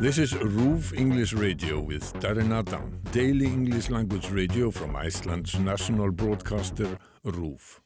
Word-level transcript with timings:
This 0.00 0.18
is 0.18 0.32
RÚV 0.32 0.98
English 0.98 1.34
Radio 1.34 1.80
with 1.80 2.12
Darren 2.14 2.52
Adam, 2.52 3.00
daily 3.12 3.46
English 3.46 3.90
language 3.90 4.28
radio 4.28 4.72
from 4.72 4.96
Iceland's 4.96 5.56
national 5.56 6.10
broadcaster 6.10 6.98
RÚV. 7.24 7.78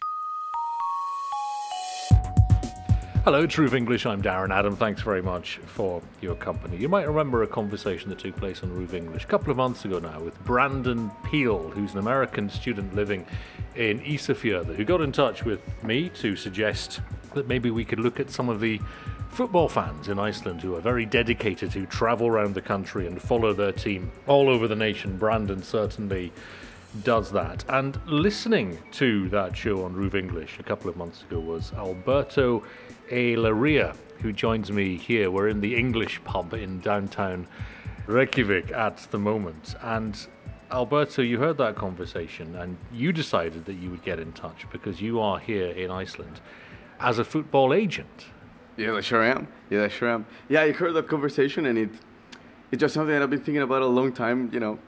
Hello, 3.25 3.47
RÚV 3.47 3.75
English. 3.75 4.07
I'm 4.07 4.23
Darren 4.23 4.51
Adam. 4.51 4.75
Thanks 4.75 5.03
very 5.03 5.21
much 5.21 5.59
for 5.67 6.01
your 6.23 6.35
company. 6.35 6.79
You 6.79 6.89
might 6.89 7.07
remember 7.07 7.43
a 7.43 7.47
conversation 7.47 8.09
that 8.09 8.21
took 8.21 8.37
place 8.37 8.63
on 8.63 8.71
RÚV 8.71 8.95
English 8.95 9.25
a 9.25 9.29
couple 9.29 9.51
of 9.51 9.59
months 9.59 9.85
ago 9.85 9.99
now 9.99 10.19
with 10.19 10.43
Brandon 10.45 11.11
Piel, 11.25 11.71
who's 11.75 11.93
an 11.93 11.99
American 11.99 12.49
student 12.49 12.95
living 12.97 13.27
in 13.77 14.01
Isafjörður, 14.01 14.75
who 14.75 14.85
got 14.87 15.03
in 15.03 15.13
touch 15.13 15.45
with 15.45 15.61
me 15.85 16.09
to 16.09 16.37
suggest 16.37 17.03
that 17.35 17.47
maybe 17.47 17.71
we 17.71 17.85
could 17.85 18.01
look 18.01 18.19
at 18.19 18.31
some 18.31 18.49
of 18.49 18.61
the 18.61 18.81
football 19.31 19.69
fans 19.69 20.09
in 20.09 20.19
Iceland 20.19 20.63
who 20.63 20.75
are 20.75 20.81
very 20.81 21.07
dedicated, 21.07 21.73
who 21.73 21.87
travel 21.87 22.27
around 22.27 22.55
the 22.55 22.61
country 22.61 23.07
and 23.07 23.21
follow 23.21 23.53
their 23.53 23.73
team 23.73 24.11
all 24.27 24.49
over 24.49 24.67
the 24.67 24.77
nation. 24.77 25.17
Brandon 25.17 25.63
certainly 25.63 26.33
does 27.05 27.31
that. 27.33 27.65
And 27.69 28.01
listening 28.07 28.79
to 28.93 29.29
that 29.29 29.57
show 29.57 29.85
on 29.85 29.95
RÚV 29.95 30.15
English 30.15 30.59
a 30.59 30.63
couple 30.63 30.91
of 30.91 30.97
months 30.97 31.23
ago 31.23 31.39
was 31.39 31.73
Alberto 31.75 32.65
A. 33.11 33.37
Larrea, 33.37 33.95
who 34.21 34.33
joins 34.33 34.73
me 34.73 34.97
here. 34.97 35.31
We're 35.31 35.49
in 35.49 35.61
the 35.61 35.77
English 35.77 36.23
pub 36.25 36.55
in 36.55 36.81
downtown 36.81 37.47
Reykjavik 38.07 38.73
at 38.73 38.97
the 39.11 39.19
moment. 39.19 39.75
And 39.83 40.19
Alberto, 40.71 41.23
you 41.23 41.39
heard 41.39 41.59
that 41.59 41.77
conversation 41.77 42.57
and 42.57 42.77
you 42.93 43.13
decided 43.13 43.67
that 43.67 43.75
you 43.75 43.91
would 43.91 44.03
get 44.03 44.19
in 44.19 44.33
touch 44.33 44.67
because 44.71 45.01
you 45.01 45.21
are 45.21 45.39
here 45.39 45.69
in 45.69 45.91
Iceland 45.91 46.41
as 47.01 47.19
a 47.19 47.25
football 47.25 47.73
agent. 47.73 48.27
Yeah, 48.79 48.95
I 48.95 49.01
sure 49.01 49.25
am. 49.25 49.49
Yeah, 49.71 49.85
I 49.85 49.89
sure 49.89 50.09
am. 50.09 50.25
Yeah, 50.49 50.63
I 50.63 50.71
heard 50.73 50.95
that 50.95 51.09
conversation, 51.09 51.67
and 51.67 51.77
it 51.77 51.91
it's 52.71 52.81
just 52.81 52.95
something 52.95 53.13
that 53.13 53.23
I've 53.23 53.31
been 53.31 53.41
thinking 53.43 53.63
about 53.63 53.83
a 53.83 53.87
long 53.87 54.13
time. 54.13 54.51
You 54.53 54.61
know, 54.61 54.79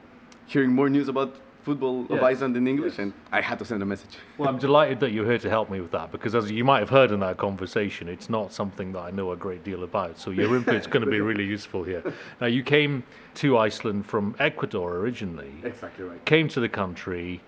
hearing 0.47 0.71
more 0.71 0.89
news 0.89 1.09
about 1.09 1.35
football 1.63 2.07
of 2.09 2.23
Iceland 2.23 2.57
in 2.57 2.67
English, 2.69 2.99
and 3.01 3.13
I 3.33 3.41
had 3.41 3.59
to 3.59 3.65
send 3.65 3.83
a 3.83 3.87
message. 3.87 4.17
Well, 4.39 4.49
I'm 4.49 4.59
delighted 4.59 5.01
that 5.01 5.11
you're 5.11 5.27
here 5.27 5.39
to 5.39 5.51
help 5.51 5.71
me 5.71 5.81
with 5.81 5.91
that 5.91 6.13
because, 6.13 6.37
as 6.37 6.51
you 6.53 6.65
might 6.65 6.79
have 6.79 6.91
heard 6.91 7.11
in 7.11 7.19
that 7.21 7.37
conversation, 7.37 8.09
it's 8.09 8.31
not 8.31 8.53
something 8.53 8.93
that 8.93 9.01
I 9.01 9.11
know 9.11 9.33
a 9.33 9.37
great 9.37 9.65
deal 9.65 9.83
about. 9.83 10.19
So 10.19 10.31
your 10.31 10.57
input's 10.57 10.87
going 10.95 11.05
to 11.05 11.11
be 11.11 11.21
really 11.21 11.45
useful 11.45 11.83
here. 11.83 12.03
Now, 12.41 12.47
you 12.47 12.63
came 12.63 13.03
to 13.35 13.59
Iceland 13.59 14.07
from 14.07 14.37
Ecuador 14.39 14.97
originally, 14.99 15.53
Exactly 15.65 16.05
right. 16.05 16.25
came 16.25 16.47
to 16.49 16.61
the 16.61 16.69
country, 16.69 17.41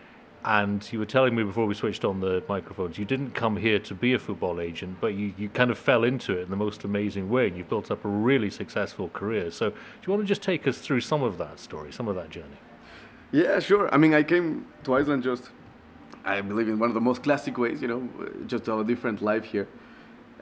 and 0.45 0.93
you 0.93 0.99
were 0.99 1.07
telling 1.07 1.37
me 1.37 1.45
before 1.45 1.67
we 1.67 1.75
switched 1.75 2.05
on 2.05 2.21
the 2.21 2.43
microphones, 2.49 2.99
you 2.99 3.05
didn't 3.05 3.31
come 3.31 3.57
here 3.57 3.79
to 3.79 3.95
be 3.95 4.13
a 4.13 4.19
football 4.19 4.61
agent, 4.61 4.99
but 5.01 5.15
you, 5.15 5.33
you 5.39 5.49
kind 5.49 5.71
of 5.71 5.79
fell 5.79 6.03
into 6.03 6.37
it 6.37 6.43
in 6.43 6.51
the 6.51 6.57
most 6.57 6.83
amazing 6.83 7.31
way, 7.31 7.47
and 7.47 7.57
you've 7.57 7.69
built 7.69 7.91
up 7.91 8.05
a 8.05 8.09
really 8.09 8.51
successful 8.51 9.09
career. 9.11 9.51
So, 9.53 9.71
do 9.71 9.77
you 10.05 10.13
want 10.13 10.23
to 10.25 10.27
just 10.27 10.43
take 10.43 10.67
us 10.67 10.79
through 10.79 11.01
some 11.03 11.23
of 11.23 11.39
that 11.39 11.61
story, 11.61 11.93
some 11.93 12.09
of 12.09 12.17
that 12.17 12.31
journey? 12.31 12.59
Yeah, 13.31 13.61
sure. 13.61 13.93
I 13.95 13.99
mean, 13.99 14.15
I 14.15 14.25
came 14.25 14.67
to 14.85 14.95
Iceland 14.95 15.23
just, 15.23 15.51
I 16.25 16.41
believe, 16.41 16.69
in 16.69 16.79
one 16.79 16.91
of 16.91 16.95
the 16.95 17.01
most 17.01 17.23
classic 17.23 17.57
ways. 17.57 17.81
You 17.81 17.89
know, 17.89 18.09
just 18.47 18.65
to 18.65 18.73
have 18.73 18.81
a 18.81 18.85
different 18.85 19.23
life 19.23 19.45
here, 19.45 19.69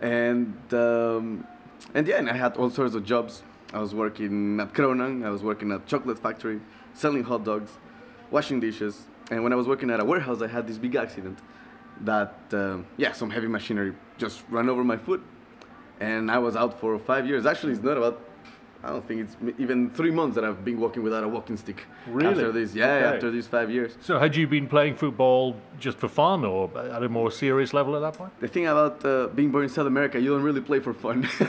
and 0.01 0.57
um, 0.73 1.47
and 1.95 2.07
yeah, 2.07 2.17
and 2.17 2.31
I 2.31 2.37
had 2.37 2.57
all 2.57 2.71
sorts 2.71 2.95
of 2.95 3.05
jobs. 3.05 3.43
I 3.73 3.79
was 3.79 3.95
working 3.95 4.59
at 4.61 4.73
Kronan. 4.73 5.25
I 5.25 5.31
was 5.31 5.43
working 5.43 5.71
at 5.73 5.87
chocolate 5.87 6.19
factory, 6.19 6.61
selling 6.95 7.23
hot 7.23 7.45
dogs, 7.45 7.73
washing 8.31 8.61
dishes. 8.61 9.07
And 9.31 9.43
when 9.45 9.53
I 9.53 9.57
was 9.57 9.67
working 9.69 9.91
at 9.91 10.01
a 10.01 10.05
warehouse, 10.05 10.43
I 10.43 10.49
had 10.49 10.67
this 10.67 10.79
big 10.79 10.95
accident 10.97 11.39
that 12.03 12.35
um, 12.53 12.87
yeah, 12.97 13.13
some 13.13 13.31
heavy 13.31 13.47
machinery 13.47 13.93
just 14.19 14.43
ran 14.51 14.69
over 14.69 14.83
my 14.85 14.97
foot, 14.97 15.23
and 16.01 16.31
I 16.31 16.39
was 16.39 16.57
out 16.57 16.81
for 16.81 16.99
five 16.99 17.27
years. 17.27 17.47
Actually, 17.47 17.73
it's 17.75 17.83
not 17.83 17.97
about. 17.97 18.17
I 18.83 18.89
don't 18.89 19.07
think 19.07 19.21
it's 19.21 19.37
even 19.59 19.91
three 19.91 20.11
months 20.11 20.35
that 20.37 20.45
I've 20.47 20.65
been 20.65 20.81
walking 20.81 21.03
without 21.03 21.23
a 21.23 21.29
walking 21.29 21.59
stick. 21.59 21.85
Really? 22.07 22.29
After 22.31 22.51
this, 22.51 22.75
yeah, 22.75 22.87
Okay. 22.95 23.15
after 23.17 23.31
these 23.31 23.47
five 23.47 23.71
years. 23.71 23.95
So, 24.01 24.19
had 24.19 24.35
you 24.35 24.47
been 24.47 24.67
playing 24.67 24.95
football 24.97 25.55
just 25.79 25.99
for 25.99 26.09
fun 26.09 26.47
or 26.47 26.71
at 26.97 27.03
a 27.03 27.09
more 27.11 27.31
serious 27.31 27.75
level 27.75 27.95
at 27.95 28.01
that 28.01 28.15
point? 28.17 28.33
The 28.41 28.49
thing 28.49 28.67
about 28.67 29.05
uh, 29.05 29.27
being 29.35 29.51
born 29.51 29.65
in 29.65 29.69
South 29.69 29.87
America, 29.87 30.19
you 30.19 30.31
don't 30.31 30.43
really 30.43 30.63
play 30.63 30.81
for 30.81 30.95
fun. 30.95 31.29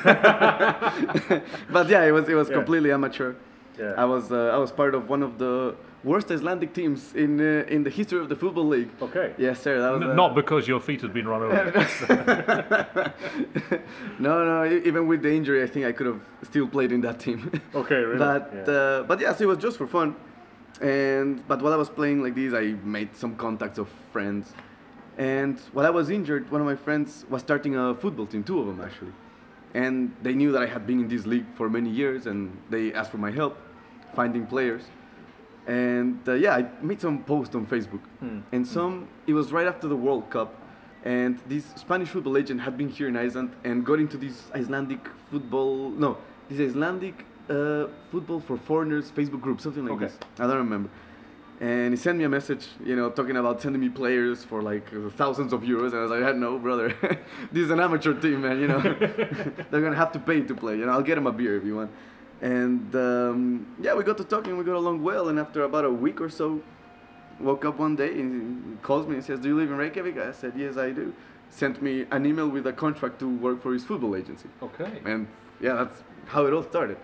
but 1.71 1.87
yeah, 1.89 2.03
it 2.03 2.11
was 2.11 2.27
it 2.27 2.35
was 2.35 2.49
Yeah. 2.49 2.55
completely 2.55 2.91
amateur. 2.91 3.33
Yeah. 3.79 3.93
I 3.97 4.05
was 4.05 4.31
uh, 4.31 4.55
I 4.55 4.57
was 4.57 4.71
part 4.71 4.93
of 4.95 5.09
one 5.09 5.23
of 5.23 5.37
the 5.37 5.75
worst 6.03 6.29
Icelandic 6.31 6.73
teams 6.73 7.13
in 7.15 7.39
uh, 7.39 7.65
in 7.75 7.83
the 7.83 7.89
history 7.89 8.19
of 8.19 8.27
the 8.29 8.35
football 8.35 8.67
league. 8.67 8.89
Okay. 9.01 9.33
Yes, 9.37 9.61
sir. 9.61 9.79
That 9.81 9.91
was, 9.93 10.01
N- 10.03 10.09
uh, 10.11 10.13
Not 10.13 10.35
because 10.35 10.67
your 10.67 10.79
feet 10.79 11.01
had 11.01 11.13
been 11.13 11.27
run 11.27 11.41
over. 11.43 11.53
no, 14.19 14.43
no. 14.45 14.65
Even 14.85 15.07
with 15.07 15.21
the 15.21 15.31
injury, 15.33 15.63
I 15.63 15.67
think 15.67 15.85
I 15.85 15.91
could 15.91 16.07
have 16.07 16.21
still 16.43 16.67
played 16.67 16.91
in 16.91 17.01
that 17.01 17.19
team. 17.19 17.51
Okay, 17.75 17.95
really? 17.95 18.17
But 18.19 18.41
Yeah. 18.53 18.73
uh, 18.73 19.03
but 19.03 19.19
yes, 19.19 19.41
it 19.41 19.47
was 19.47 19.57
just 19.57 19.77
for 19.77 19.87
fun. 19.87 20.15
And 20.81 21.45
but 21.47 21.61
while 21.61 21.73
I 21.73 21.77
was 21.77 21.89
playing 21.89 22.21
like 22.23 22.35
this, 22.35 22.53
I 22.53 22.75
made 22.83 23.15
some 23.15 23.35
contacts 23.35 23.77
of 23.77 23.87
friends. 24.11 24.53
And 25.17 25.59
while 25.73 25.85
I 25.85 25.89
was 25.89 26.09
injured, 26.09 26.49
one 26.51 26.61
of 26.61 26.67
my 26.67 26.75
friends 26.75 27.25
was 27.29 27.41
starting 27.41 27.75
a 27.75 27.93
football 27.95 28.25
team, 28.25 28.43
two 28.43 28.59
of 28.59 28.65
them 28.67 28.81
actually. 28.81 29.13
And 29.73 30.13
they 30.21 30.33
knew 30.33 30.51
that 30.51 30.61
I 30.61 30.65
had 30.65 30.85
been 30.85 30.99
in 30.99 31.07
this 31.07 31.25
league 31.25 31.45
for 31.55 31.69
many 31.69 31.89
years, 31.89 32.25
and 32.27 32.57
they 32.69 32.93
asked 32.93 33.11
for 33.11 33.17
my 33.17 33.31
help 33.31 33.57
finding 34.13 34.45
players. 34.45 34.83
And 35.67 36.19
uh, 36.27 36.33
yeah, 36.33 36.55
I 36.55 36.65
made 36.81 36.99
some 36.99 37.23
posts 37.23 37.55
on 37.55 37.65
Facebook. 37.65 38.01
And 38.51 38.67
some, 38.67 39.07
it 39.27 39.33
was 39.33 39.51
right 39.51 39.67
after 39.67 39.87
the 39.87 39.95
World 39.95 40.29
Cup. 40.29 40.55
And 41.03 41.39
this 41.47 41.65
Spanish 41.75 42.09
football 42.09 42.37
agent 42.37 42.61
had 42.61 42.77
been 42.77 42.89
here 42.89 43.07
in 43.07 43.15
Iceland 43.17 43.53
and 43.63 43.85
got 43.85 43.99
into 43.99 44.17
this 44.17 44.43
Icelandic 44.53 45.07
football, 45.31 45.89
no, 45.89 46.17
this 46.49 46.59
Icelandic 46.59 47.25
uh, 47.49 47.87
football 48.11 48.39
for 48.39 48.57
foreigners 48.57 49.09
Facebook 49.11 49.41
group, 49.41 49.61
something 49.61 49.83
like 49.85 49.93
Okay. 49.93 50.05
this. 50.05 50.17
I 50.37 50.45
don't 50.47 50.57
remember. 50.57 50.89
And 51.61 51.93
he 51.93 51.95
sent 51.95 52.17
me 52.17 52.23
a 52.23 52.29
message, 52.29 52.65
you 52.83 52.95
know, 52.95 53.11
talking 53.11 53.37
about 53.37 53.61
sending 53.61 53.79
me 53.79 53.89
players 53.89 54.43
for 54.43 54.63
like 54.63 54.89
thousands 55.11 55.53
of 55.53 55.61
euros. 55.61 55.91
And 55.91 55.97
I 55.97 56.01
was 56.01 56.11
like, 56.11 56.35
no, 56.35 56.57
brother, 56.57 56.89
this 57.51 57.65
is 57.65 57.69
an 57.69 57.79
amateur 57.79 58.19
team, 58.19 58.41
man. 58.41 58.59
You 58.59 58.67
know, 58.67 58.81
they're 59.69 59.81
gonna 59.81 59.95
have 59.95 60.11
to 60.13 60.19
pay 60.19 60.41
to 60.41 60.55
play. 60.55 60.75
You 60.77 60.87
know, 60.87 60.93
I'll 60.93 61.03
get 61.03 61.19
him 61.19 61.27
a 61.27 61.31
beer 61.31 61.55
if 61.57 61.63
you 61.63 61.75
want. 61.75 61.91
And 62.41 62.95
um, 62.95 63.75
yeah, 63.79 63.93
we 63.93 64.03
got 64.03 64.17
to 64.17 64.23
talking. 64.23 64.57
We 64.57 64.63
got 64.63 64.75
along 64.75 65.03
well. 65.03 65.29
And 65.29 65.37
after 65.39 65.61
about 65.61 65.85
a 65.85 65.91
week 65.91 66.19
or 66.19 66.29
so, 66.29 66.63
woke 67.39 67.63
up 67.63 67.77
one 67.77 67.95
day 67.95 68.09
and 68.09 68.77
he 68.77 68.81
calls 68.81 69.05
me 69.05 69.13
and 69.17 69.23
says, 69.23 69.39
"Do 69.39 69.49
you 69.49 69.55
live 69.55 69.69
in 69.69 69.77
Reykjavik?" 69.77 70.17
I 70.17 70.31
said, 70.31 70.53
"Yes, 70.57 70.77
I 70.77 70.89
do." 70.89 71.13
Sent 71.51 71.79
me 71.79 72.07
an 72.09 72.25
email 72.25 72.49
with 72.49 72.65
a 72.65 72.73
contract 72.73 73.19
to 73.19 73.27
work 73.29 73.61
for 73.61 73.71
his 73.73 73.83
football 73.83 74.15
agency. 74.15 74.49
okay. 74.63 74.99
And 75.05 75.27
yeah, 75.59 75.73
that's 75.73 76.01
how 76.25 76.47
it 76.47 76.53
all 76.53 76.63
started. 76.63 76.97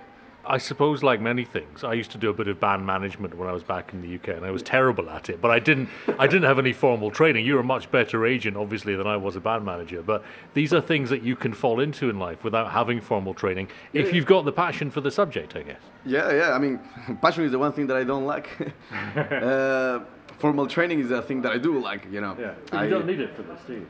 I 0.46 0.60
suppose, 0.60 1.04
like 1.04 1.20
many 1.20 1.44
things, 1.44 1.84
I 1.84 1.92
used 1.94 2.12
to 2.12 2.18
do 2.18 2.30
a 2.30 2.34
bit 2.34 2.48
of 2.48 2.58
band 2.58 2.86
management 2.86 3.36
when 3.38 3.50
I 3.50 3.52
was 3.52 3.64
back 3.64 3.92
in 3.92 4.02
the 4.02 4.16
UK, 4.16 4.30
and 4.38 4.46
I 4.46 4.52
was 4.52 4.64
terrible 4.64 5.10
at 5.10 5.30
it. 5.30 5.42
But 5.42 5.52
I 5.52 5.60
didn't, 5.60 5.90
I 6.18 6.26
didn't 6.26 6.44
have 6.46 6.58
any 6.58 6.72
formal 6.72 7.12
training. 7.12 7.46
You're 7.46 7.60
a 7.60 7.64
much 7.66 7.92
better 7.92 8.26
agent, 8.26 8.56
obviously, 8.56 8.96
than 8.96 9.08
I 9.08 9.18
was 9.18 9.36
a 9.36 9.42
band 9.42 9.66
manager. 9.66 10.02
But 10.02 10.24
these 10.54 10.74
are 10.74 10.80
things 10.80 11.10
that 11.10 11.22
you 11.22 11.36
can 11.36 11.52
fall 11.54 11.82
into 11.82 12.10
in 12.10 12.18
life 12.18 12.46
without 12.46 12.72
having 12.72 13.02
formal 13.02 13.34
training, 13.34 13.68
if 13.92 14.08
Yeah. 14.08 14.14
you've 14.14 14.26
got 14.26 14.46
the 14.46 14.54
passion 14.54 14.90
for 14.90 15.02
the 15.02 15.12
subject, 15.12 15.56
I 15.58 15.64
guess. 15.64 15.82
Yeah, 16.06 16.32
yeah. 16.32 16.54
I 16.54 16.60
mean, 16.60 16.80
passion 17.22 17.44
is 17.44 17.52
the 17.52 17.60
one 17.60 17.74
thing 17.74 17.88
that 17.88 17.98
I 17.98 18.06
don't 18.06 18.26
like. 18.26 18.48
uh, 19.16 20.00
formal 20.38 20.68
training 20.68 21.02
is 21.02 21.12
a 21.12 21.22
thing 21.22 21.42
that 21.42 21.52
I 21.52 21.58
do 21.58 21.78
like. 21.80 22.08
You 22.10 22.22
know. 22.22 22.56
I, 22.72 22.86
you 22.86 22.90
don't 22.90 23.06
need 23.06 23.20
it 23.20 23.36
for 23.36 23.42
this, 23.44 23.60
do 23.68 23.74
you? 23.74 23.88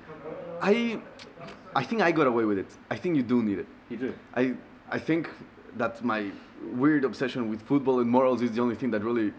I, 0.62 1.00
I 1.75 1.84
think 1.84 2.02
I 2.02 2.12
got 2.12 2.25
away 2.25 2.46
with 2.46 2.58
it. 2.58 2.72
I 2.90 2.96
think 2.96 3.16
you 3.16 3.22
do 3.22 3.44
need 3.44 3.59
it. 3.59 3.68
You 3.90 3.97
do. 3.97 4.14
I, 4.35 4.56
I 4.90 4.97
think 4.97 5.29
that 5.78 6.04
my 6.04 6.32
weird 6.74 7.04
obsession 7.04 7.50
with 7.50 7.62
football 7.62 8.00
and 8.00 8.10
morals 8.10 8.42
is 8.42 8.52
the 8.52 8.62
only 8.62 8.76
thing 8.76 8.92
that 8.92 9.04
really 9.04 9.32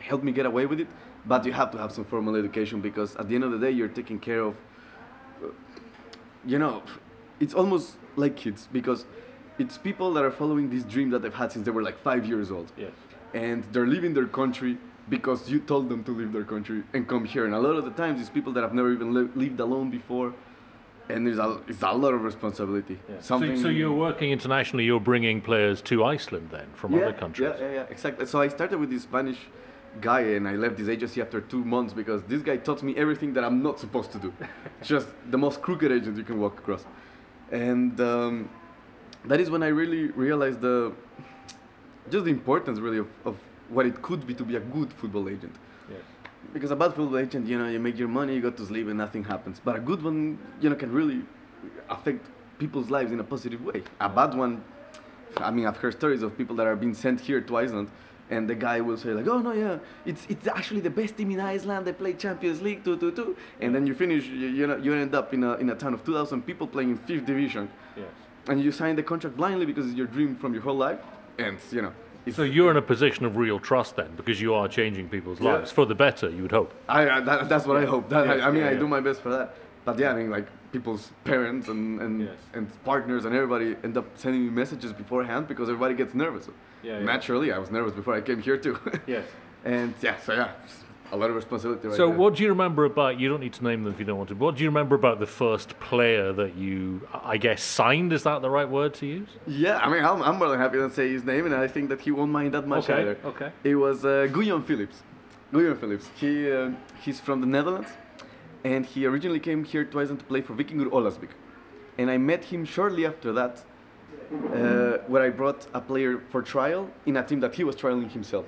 helped 0.00 0.24
me 0.24 0.32
get 0.32 0.46
away 0.46 0.66
with 0.66 0.80
it. 0.80 0.88
But 1.26 1.44
you 1.46 1.52
have 1.52 1.70
to 1.70 1.78
have 1.78 1.90
some 1.92 2.04
formal 2.04 2.36
education 2.36 2.80
because 2.80 3.16
at 3.16 3.28
the 3.28 3.34
end 3.34 3.44
of 3.44 3.50
the 3.52 3.58
day, 3.58 3.70
you're 3.70 3.88
taking 3.88 4.18
care 4.18 4.40
of. 4.40 4.54
uh, 5.42 5.48
You 6.46 6.58
know, 6.58 6.82
it's 7.40 7.54
almost 7.54 7.96
like 8.16 8.36
kids 8.36 8.68
because 8.70 9.06
it's 9.58 9.78
people 9.78 10.12
that 10.14 10.24
are 10.24 10.30
following 10.30 10.68
this 10.68 10.84
dream 10.84 11.08
that 11.10 11.22
they've 11.22 11.34
had 11.42 11.50
since 11.52 11.64
they 11.64 11.70
were 11.70 11.82
like 11.82 11.98
five 12.10 12.26
years 12.26 12.50
old 12.50 12.70
Yes. 12.76 12.92
and 13.32 13.64
they're 13.72 13.86
leaving 13.86 14.12
their 14.14 14.26
country 14.26 14.76
because 15.08 15.50
you 15.50 15.58
told 15.60 15.88
them 15.88 16.04
to 16.04 16.12
leave 16.12 16.32
their 16.32 16.44
country 16.44 16.82
and 16.92 17.08
come 17.08 17.24
here. 17.24 17.44
And 17.46 17.54
a 17.54 17.58
lot 17.58 17.76
of 17.76 17.84
the 17.84 17.90
times, 18.02 18.20
it's 18.20 18.30
people 18.30 18.52
that 18.54 18.62
have 18.62 18.74
never 18.74 18.92
even 18.92 19.14
li- 19.14 19.30
lived 19.34 19.60
alone 19.60 19.88
before, 19.90 20.34
and 21.08 21.26
there's 21.26 21.38
a 21.38 21.60
it's 21.68 21.82
a 21.82 21.92
lot 21.92 22.14
of 22.14 22.22
responsibility. 22.22 22.98
So, 23.20 23.38
so 23.56 23.68
you're 23.68 23.92
working 23.92 24.30
internationally. 24.30 24.84
You're 24.84 25.00
bringing 25.00 25.40
players 25.40 25.82
to 25.82 26.04
Iceland 26.04 26.48
then 26.50 26.66
from 26.74 26.94
other 26.94 27.12
countries. 27.12 27.52
Yeah, 27.58 27.66
yeah, 27.66 27.72
yeah, 27.74 27.86
exactly. 27.90 28.26
So 28.26 28.40
I 28.40 28.48
started 28.48 28.78
with 28.78 28.90
this 28.90 29.02
Spanish 29.02 29.38
guy, 30.00 30.20
and 30.20 30.48
I 30.48 30.56
left 30.56 30.76
this 30.76 30.88
agency 30.88 31.20
after 31.20 31.40
two 31.40 31.64
months 31.64 31.92
because 31.92 32.22
this 32.24 32.42
guy 32.42 32.56
taught 32.56 32.82
me 32.82 32.96
everything 32.96 33.32
that 33.34 33.44
I'm 33.44 33.62
not 33.62 33.78
supposed 33.78 34.12
to 34.12 34.18
do. 34.18 34.32
Just 34.82 35.08
the 35.30 35.38
most 35.38 35.62
crooked 35.62 35.92
agent 35.92 36.16
you 36.16 36.24
can 36.24 36.40
walk 36.40 36.58
across, 36.58 36.84
and 37.50 38.00
um, 38.00 38.48
that 39.24 39.40
is 39.40 39.50
when 39.50 39.62
I 39.62 39.68
really 39.68 40.08
realized 40.08 40.60
the 40.60 40.92
just 42.10 42.26
the 42.26 42.30
importance 42.30 42.80
really 42.80 42.98
of, 42.98 43.08
of 43.24 43.36
what 43.70 43.86
it 43.86 44.02
could 44.02 44.26
be 44.26 44.34
to 44.34 44.44
be 44.44 44.56
a 44.56 44.60
good 44.60 44.92
football 44.92 45.28
agent. 45.28 45.54
Because 46.52 46.70
a 46.70 46.76
bad 46.76 46.94
football 46.94 47.18
agent, 47.18 47.46
you 47.48 47.58
know, 47.58 47.68
you 47.68 47.80
make 47.80 47.98
your 47.98 48.08
money, 48.08 48.34
you 48.36 48.40
go 48.40 48.50
to 48.50 48.66
sleep, 48.66 48.86
and 48.88 48.98
nothing 48.98 49.24
happens. 49.24 49.60
But 49.64 49.76
a 49.76 49.80
good 49.80 50.02
one, 50.02 50.38
you 50.60 50.68
know, 50.70 50.76
can 50.76 50.92
really 50.92 51.22
affect 51.90 52.26
people's 52.58 52.90
lives 52.90 53.10
in 53.12 53.18
a 53.20 53.24
positive 53.24 53.64
way. 53.64 53.82
A 54.00 54.08
bad 54.08 54.34
one, 54.34 54.62
I 55.38 55.50
mean, 55.50 55.66
I've 55.66 55.76
heard 55.78 55.94
stories 55.94 56.22
of 56.22 56.36
people 56.38 56.54
that 56.56 56.66
are 56.66 56.76
being 56.76 56.94
sent 56.94 57.20
here 57.20 57.40
to 57.40 57.56
Iceland, 57.56 57.90
and 58.30 58.48
the 58.48 58.54
guy 58.54 58.80
will 58.80 58.96
say 58.96 59.10
like, 59.10 59.26
"Oh 59.26 59.40
no, 59.40 59.52
yeah, 59.52 59.78
it's 60.06 60.24
it's 60.28 60.46
actually 60.46 60.80
the 60.80 60.90
best 60.90 61.16
team 61.16 61.30
in 61.32 61.40
Iceland. 61.40 61.86
They 61.86 61.92
play 61.92 62.12
Champions 62.14 62.62
League, 62.62 62.82
two, 62.84 62.96
two, 62.96 63.10
two." 63.12 63.36
And 63.60 63.74
then 63.74 63.86
you 63.86 63.94
finish, 63.94 64.26
you, 64.26 64.48
you 64.48 64.66
know, 64.66 64.76
you 64.76 64.94
end 64.94 65.14
up 65.14 65.34
in 65.34 65.42
a 65.44 65.54
in 65.54 65.68
a 65.70 65.74
town 65.74 65.92
of 65.92 66.04
2,000 66.04 66.42
people 66.46 66.66
playing 66.66 66.90
in 66.90 66.96
fifth 66.96 67.26
division, 67.26 67.68
Yes. 67.96 68.06
and 68.48 68.62
you 68.62 68.70
sign 68.72 68.96
the 68.96 69.02
contract 69.02 69.36
blindly 69.36 69.66
because 69.66 69.86
it's 69.86 69.96
your 69.96 70.06
dream 70.06 70.36
from 70.36 70.54
your 70.54 70.62
whole 70.62 70.76
life, 70.76 71.00
and 71.38 71.58
you 71.72 71.82
know. 71.82 71.92
It's, 72.26 72.36
So 72.36 72.42
you're 72.42 72.70
in 72.70 72.76
a 72.76 72.82
position 72.82 73.24
of 73.26 73.36
real 73.36 73.58
trust 73.60 73.96
then, 73.96 74.10
because 74.16 74.40
you 74.40 74.54
are 74.54 74.68
changing 74.68 75.08
people's 75.08 75.40
Yeah. 75.40 75.52
lives 75.54 75.70
for 75.72 75.84
the 75.86 75.94
better. 75.94 76.28
You 76.30 76.42
would 76.42 76.52
hope. 76.52 76.72
I, 76.88 77.08
I 77.08 77.20
that, 77.20 77.48
that's 77.48 77.66
what 77.66 77.76
I 77.76 77.84
hope. 77.84 78.08
That, 78.08 78.28
I, 78.28 78.48
I 78.48 78.50
mean, 78.50 78.60
Yeah, 78.62 78.68
I 78.68 78.72
yeah. 78.72 78.78
do 78.78 78.88
my 78.88 79.00
best 79.00 79.20
for 79.20 79.30
that. 79.30 79.54
But 79.84 79.98
yeah, 79.98 80.12
I 80.12 80.14
mean, 80.14 80.30
like 80.30 80.46
people's 80.72 81.12
parents 81.24 81.68
and 81.68 82.00
and, 82.00 82.20
Yes. 82.22 82.38
and 82.54 82.84
partners 82.84 83.24
and 83.26 83.34
everybody 83.34 83.76
end 83.84 83.96
up 83.96 84.06
sending 84.16 84.42
me 84.46 84.50
messages 84.50 84.92
beforehand 84.92 85.46
because 85.46 85.68
everybody 85.68 85.94
gets 85.94 86.14
nervous. 86.14 86.48
Yeah, 86.82 86.98
yeah. 86.98 87.04
Naturally, 87.04 87.52
I 87.52 87.58
was 87.58 87.70
nervous 87.70 87.92
before 87.92 88.14
I 88.14 88.20
came 88.22 88.40
here 88.40 88.56
too. 88.56 88.78
Yes. 89.06 89.26
and 89.64 89.92
yeah, 90.02 90.16
so 90.26 90.32
yeah, 90.32 90.50
a 91.12 91.16
lot 91.16 91.30
of 91.30 91.36
responsibility. 91.36 91.86
Right 91.88 91.96
So 91.96 92.08
there. 92.08 92.16
what 92.16 92.34
do 92.34 92.42
you 92.42 92.48
remember 92.48 92.84
about? 92.84 93.20
You 93.20 93.28
don't 93.28 93.40
need 93.40 93.52
to 93.54 93.64
name 93.64 93.84
them 93.84 93.92
if 93.92 93.98
you 93.98 94.04
don't 94.04 94.16
want 94.18 94.28
to. 94.30 94.34
But 94.34 94.44
what 94.46 94.56
do 94.56 94.62
you 94.64 94.68
remember 94.70 94.94
about 94.96 95.20
the 95.20 95.26
first 95.26 95.78
player 95.80 96.32
that 96.32 96.56
you, 96.56 97.06
I 97.12 97.36
guess, 97.36 97.62
signed? 97.62 98.12
Is 98.12 98.22
that 98.24 98.42
the 98.42 98.50
right 98.50 98.68
word 98.68 98.94
to 98.94 99.06
use? 99.06 99.28
Yeah, 99.46 99.78
I 99.78 99.88
mean, 99.92 100.04
I'm, 100.04 100.22
I'm 100.22 100.38
more 100.38 100.48
than 100.48 100.58
happy 100.58 100.78
to 100.78 100.90
say 100.90 101.12
his 101.12 101.24
name, 101.24 101.46
and 101.46 101.54
I 101.54 101.68
think 101.68 101.88
that 101.90 102.00
he 102.00 102.10
won't 102.10 102.32
mind 102.32 102.52
that 102.54 102.66
much 102.66 102.84
Okay, 102.90 103.00
either. 103.02 103.18
okay. 103.24 103.52
It 103.62 103.76
was 103.76 104.04
uh, 104.04 104.26
Guillaume 104.32 104.62
Philips. 104.64 105.02
Guillaume 105.52 105.76
Philips. 105.76 106.08
He 106.16 106.50
uh, 106.50 106.70
he's 107.00 107.20
from 107.20 107.40
the 107.40 107.46
Netherlands, 107.46 107.90
and 108.64 108.84
he 108.86 109.06
originally 109.06 109.40
came 109.40 109.62
here 109.64 109.84
to 109.84 110.00
Iceland 110.00 110.20
to 110.20 110.26
play 110.26 110.40
for 110.40 110.54
Víkingur 110.54 110.88
Ólafsvík. 110.90 111.30
And 111.96 112.10
I 112.10 112.18
met 112.18 112.44
him 112.46 112.64
shortly 112.64 113.06
after 113.06 113.30
that, 113.32 113.62
uh, 114.32 114.98
where 115.06 115.22
I 115.22 115.30
brought 115.30 115.66
a 115.74 115.80
player 115.80 116.20
for 116.30 116.42
trial 116.42 116.90
in 117.06 117.16
a 117.16 117.22
team 117.22 117.38
that 117.40 117.54
he 117.54 117.62
was 117.62 117.76
trialing 117.76 118.10
himself. 118.10 118.46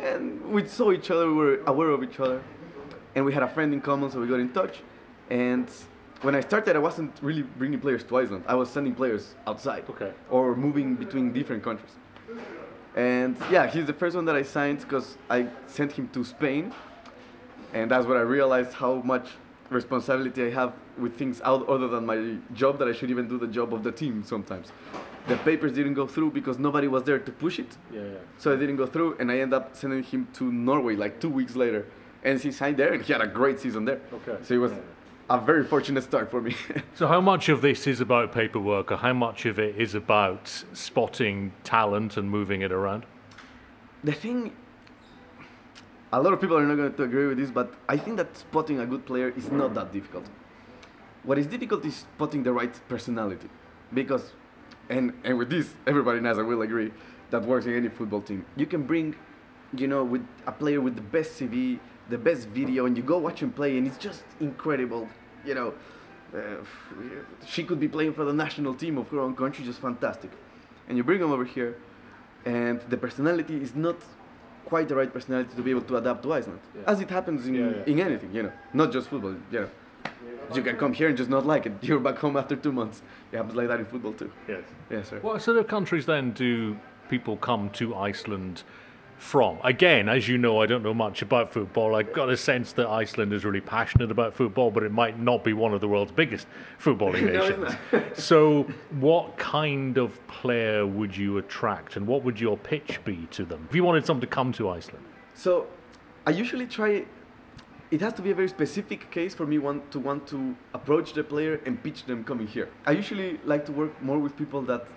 And 0.00 0.52
we 0.52 0.66
saw 0.66 0.92
each 0.92 1.10
other, 1.10 1.26
we 1.28 1.34
were 1.34 1.60
aware 1.66 1.90
of 1.90 2.02
each 2.02 2.20
other, 2.20 2.42
and 3.14 3.24
we 3.24 3.32
had 3.32 3.42
a 3.42 3.48
friend 3.48 3.72
in 3.72 3.80
common, 3.80 4.10
so 4.10 4.20
we 4.20 4.26
got 4.26 4.40
in 4.40 4.50
touch. 4.52 4.80
And 5.30 5.68
when 6.22 6.34
I 6.34 6.40
started, 6.40 6.76
I 6.76 6.78
wasn't 6.78 7.12
really 7.22 7.42
bringing 7.42 7.80
players 7.80 8.04
to 8.04 8.16
Iceland. 8.18 8.44
I 8.46 8.54
was 8.54 8.70
sending 8.70 8.94
players 8.94 9.34
outside 9.46 9.84
Okay. 9.88 10.12
or 10.30 10.54
moving 10.54 10.94
between 10.96 11.32
different 11.32 11.62
countries. 11.62 11.96
And 12.94 13.36
yeah, 13.50 13.66
he's 13.66 13.86
the 13.86 13.92
first 13.92 14.16
one 14.16 14.24
that 14.26 14.36
I 14.36 14.42
signed 14.42 14.80
because 14.80 15.18
I 15.28 15.48
sent 15.66 15.92
him 15.92 16.08
to 16.10 16.24
Spain, 16.24 16.72
and 17.74 17.90
that's 17.90 18.06
when 18.06 18.16
I 18.16 18.22
realized 18.22 18.72
how 18.74 18.96
much 18.96 19.28
responsibility 19.70 20.44
I 20.46 20.50
have 20.50 20.72
with 20.98 21.16
things 21.16 21.40
out 21.42 21.68
other 21.68 21.88
than 21.88 22.06
my 22.06 22.36
job 22.54 22.78
that 22.78 22.88
I 22.88 22.92
should 22.92 23.10
even 23.10 23.28
do 23.28 23.38
the 23.38 23.46
job 23.48 23.74
of 23.74 23.82
the 23.82 23.92
team 23.92 24.22
sometimes. 24.24 24.72
The 25.28 25.36
papers 25.38 25.72
didn't 25.72 25.94
go 25.94 26.06
through 26.06 26.30
because 26.30 26.58
nobody 26.58 26.86
was 26.88 27.02
there 27.02 27.18
to 27.18 27.32
push 27.32 27.58
it, 27.58 27.76
Yeah, 27.92 28.00
yeah. 28.02 28.08
so 28.38 28.52
I 28.52 28.56
didn't 28.56 28.76
go 28.76 28.86
through, 28.86 29.16
and 29.18 29.30
I 29.30 29.38
ended 29.38 29.54
up 29.54 29.76
sending 29.76 30.02
him 30.04 30.28
to 30.34 30.52
Norway 30.52 30.94
like 30.94 31.20
two 31.20 31.28
weeks 31.30 31.56
later, 31.56 31.86
and 32.22 32.40
he 32.40 32.52
signed 32.52 32.76
there, 32.76 32.92
and 32.92 33.02
he 33.02 33.12
had 33.12 33.22
a 33.22 33.26
great 33.26 33.58
season 33.58 33.84
there. 33.86 34.00
Okay. 34.12 34.38
So 34.44 34.54
it 34.54 34.58
was 34.58 34.72
a 35.28 35.40
very 35.40 35.64
fortunate 35.64 36.02
start 36.04 36.30
for 36.30 36.40
me. 36.40 36.54
So 36.94 37.08
how 37.08 37.20
much 37.20 37.48
of 37.48 37.60
this 37.60 37.86
is 37.88 38.00
about 38.00 38.32
paperwork, 38.32 38.92
or 38.92 38.96
how 38.98 39.12
much 39.12 39.44
of 39.46 39.58
it 39.58 39.76
is 39.76 39.94
about 39.94 40.64
spotting 40.72 41.52
talent 41.64 42.16
and 42.16 42.30
moving 42.30 42.62
it 42.62 42.72
around? 42.72 43.04
the 44.04 44.12
thing 44.12 44.52
a 46.12 46.22
lot 46.22 46.32
of 46.32 46.40
people 46.40 46.56
are 46.56 46.64
not 46.64 46.76
going 46.76 46.92
to 46.92 47.02
agree 47.02 47.26
with 47.26 47.38
this 47.38 47.50
but 47.50 47.74
i 47.88 47.96
think 47.96 48.16
that 48.16 48.36
spotting 48.36 48.78
a 48.80 48.86
good 48.86 49.04
player 49.04 49.32
is 49.36 49.50
not 49.50 49.74
that 49.74 49.92
difficult. 49.92 50.26
What 51.26 51.38
is 51.38 51.48
difficult 51.48 51.84
is 51.84 51.96
spotting 51.96 52.44
the 52.44 52.52
right 52.52 52.72
personality. 52.88 53.48
Because 53.92 54.32
and 54.88 55.12
and 55.24 55.36
with 55.36 55.50
this 55.50 55.74
everybody 55.86 56.18
in 56.18 56.26
Asa 56.26 56.44
will 56.44 56.62
agree 56.62 56.92
that 57.30 57.42
works 57.42 57.66
in 57.66 57.74
any 57.74 57.88
football 57.88 58.20
team. 58.20 58.46
You 58.56 58.66
can 58.66 58.84
bring 58.84 59.16
you 59.76 59.88
know 59.88 60.04
with 60.04 60.24
a 60.46 60.52
player 60.52 60.80
with 60.80 60.94
the 60.94 61.02
best 61.02 61.40
cv 61.40 61.80
the 62.08 62.16
best 62.16 62.46
video 62.48 62.86
and 62.86 62.96
you 62.96 63.02
go 63.02 63.18
watch 63.18 63.42
him 63.42 63.50
play 63.50 63.76
and 63.76 63.84
it's 63.88 63.98
just 63.98 64.22
incredible 64.40 65.08
you 65.44 65.54
know. 65.54 65.74
Uh, 66.34 66.64
she 67.46 67.62
could 67.64 67.80
be 67.80 67.88
playing 67.88 68.12
for 68.12 68.24
the 68.24 68.32
national 68.32 68.74
team 68.74 68.98
of 68.98 69.08
her 69.08 69.20
own 69.20 69.34
country 69.34 69.64
just 69.64 69.80
fantastic. 69.80 70.30
And 70.88 70.96
you 70.96 71.02
bring 71.02 71.20
them 71.20 71.32
over 71.32 71.44
here 71.44 71.76
and 72.44 72.80
the 72.82 72.96
personality 72.96 73.56
is 73.60 73.74
not 73.74 73.96
quite 74.66 74.88
the 74.88 74.94
right 74.96 75.12
personality 75.12 75.50
to 75.56 75.62
be 75.62 75.70
able 75.70 75.80
to 75.82 75.96
adapt 75.96 76.22
to 76.24 76.32
Iceland, 76.32 76.58
Yeah. 76.74 76.82
as 76.92 77.00
it 77.00 77.08
happens 77.10 77.46
in, 77.46 77.54
Yeah, 77.54 77.70
yeah. 77.70 77.92
in 77.92 78.00
anything, 78.00 78.30
you 78.34 78.42
know, 78.42 78.52
not 78.74 78.92
just 78.92 79.08
football. 79.08 79.34
You 79.50 79.60
know, 79.60 79.68
you 80.54 80.62
can 80.62 80.76
come 80.76 80.92
here 80.92 81.08
and 81.08 81.16
just 81.16 81.30
not 81.30 81.46
like 81.46 81.66
it. 81.66 81.72
You're 81.82 82.00
back 82.00 82.18
home 82.18 82.36
after 82.36 82.56
two 82.56 82.72
months. 82.72 83.02
It 83.32 83.36
happens 83.36 83.54
like 83.56 83.68
that 83.68 83.78
in 83.80 83.86
football 83.86 84.12
too. 84.12 84.30
Yes. 84.48 84.64
Yes, 84.90 85.08
sir. 85.08 85.18
What 85.20 85.40
sort 85.42 85.56
of 85.58 85.66
countries 85.68 86.06
then 86.06 86.32
do 86.32 86.76
people 87.08 87.36
come 87.36 87.70
to 87.70 87.94
Iceland 87.94 88.64
from? 89.18 89.58
Again, 89.64 90.08
as 90.08 90.28
you 90.28 90.38
know, 90.38 90.60
I 90.60 90.66
don't 90.66 90.82
know 90.82 90.94
much 90.94 91.22
about 91.22 91.52
football. 91.52 91.94
I've 91.94 92.12
got 92.12 92.28
a 92.28 92.36
sense 92.36 92.72
that 92.74 92.86
Iceland 92.88 93.32
is 93.32 93.44
really 93.44 93.60
passionate 93.60 94.10
about 94.10 94.34
football, 94.34 94.70
but 94.70 94.82
it 94.82 94.92
might 94.92 95.18
not 95.18 95.44
be 95.44 95.52
one 95.52 95.72
of 95.72 95.80
the 95.80 95.88
world's 95.88 96.12
biggest 96.12 96.46
footballing 96.80 97.32
No, 97.32 97.44
it's 97.44 97.58
nations. 97.92 98.18
so, 98.24 98.64
what 99.00 99.36
kind 99.36 99.98
of 99.98 100.24
player 100.26 100.86
would 100.86 101.16
you 101.16 101.38
attract, 101.38 101.96
and 101.96 102.06
what 102.06 102.24
would 102.24 102.40
your 102.40 102.56
pitch 102.56 103.00
be 103.04 103.26
to 103.32 103.44
them 103.44 103.66
if 103.68 103.74
you 103.74 103.84
wanted 103.84 104.06
someone 104.06 104.20
to 104.20 104.26
come 104.26 104.52
to 104.52 104.68
Iceland? 104.68 105.04
So, 105.34 105.66
I 106.26 106.30
usually 106.30 106.66
try. 106.66 107.06
It 107.88 108.00
has 108.00 108.12
to 108.14 108.22
be 108.22 108.32
a 108.32 108.34
very 108.34 108.48
specific 108.48 109.12
case 109.12 109.32
for 109.32 109.46
me 109.46 109.58
want 109.58 109.92
to 109.92 110.00
want 110.00 110.26
to 110.28 110.56
approach 110.74 111.12
the 111.12 111.22
player 111.22 111.60
and 111.64 111.80
pitch 111.82 112.04
them 112.04 112.24
coming 112.24 112.48
here. 112.48 112.68
I 112.84 112.90
usually 112.90 113.38
like 113.44 113.64
to 113.66 113.72
work 113.72 114.02
more 114.02 114.18
with 114.18 114.36
people 114.36 114.60
that 114.62 114.88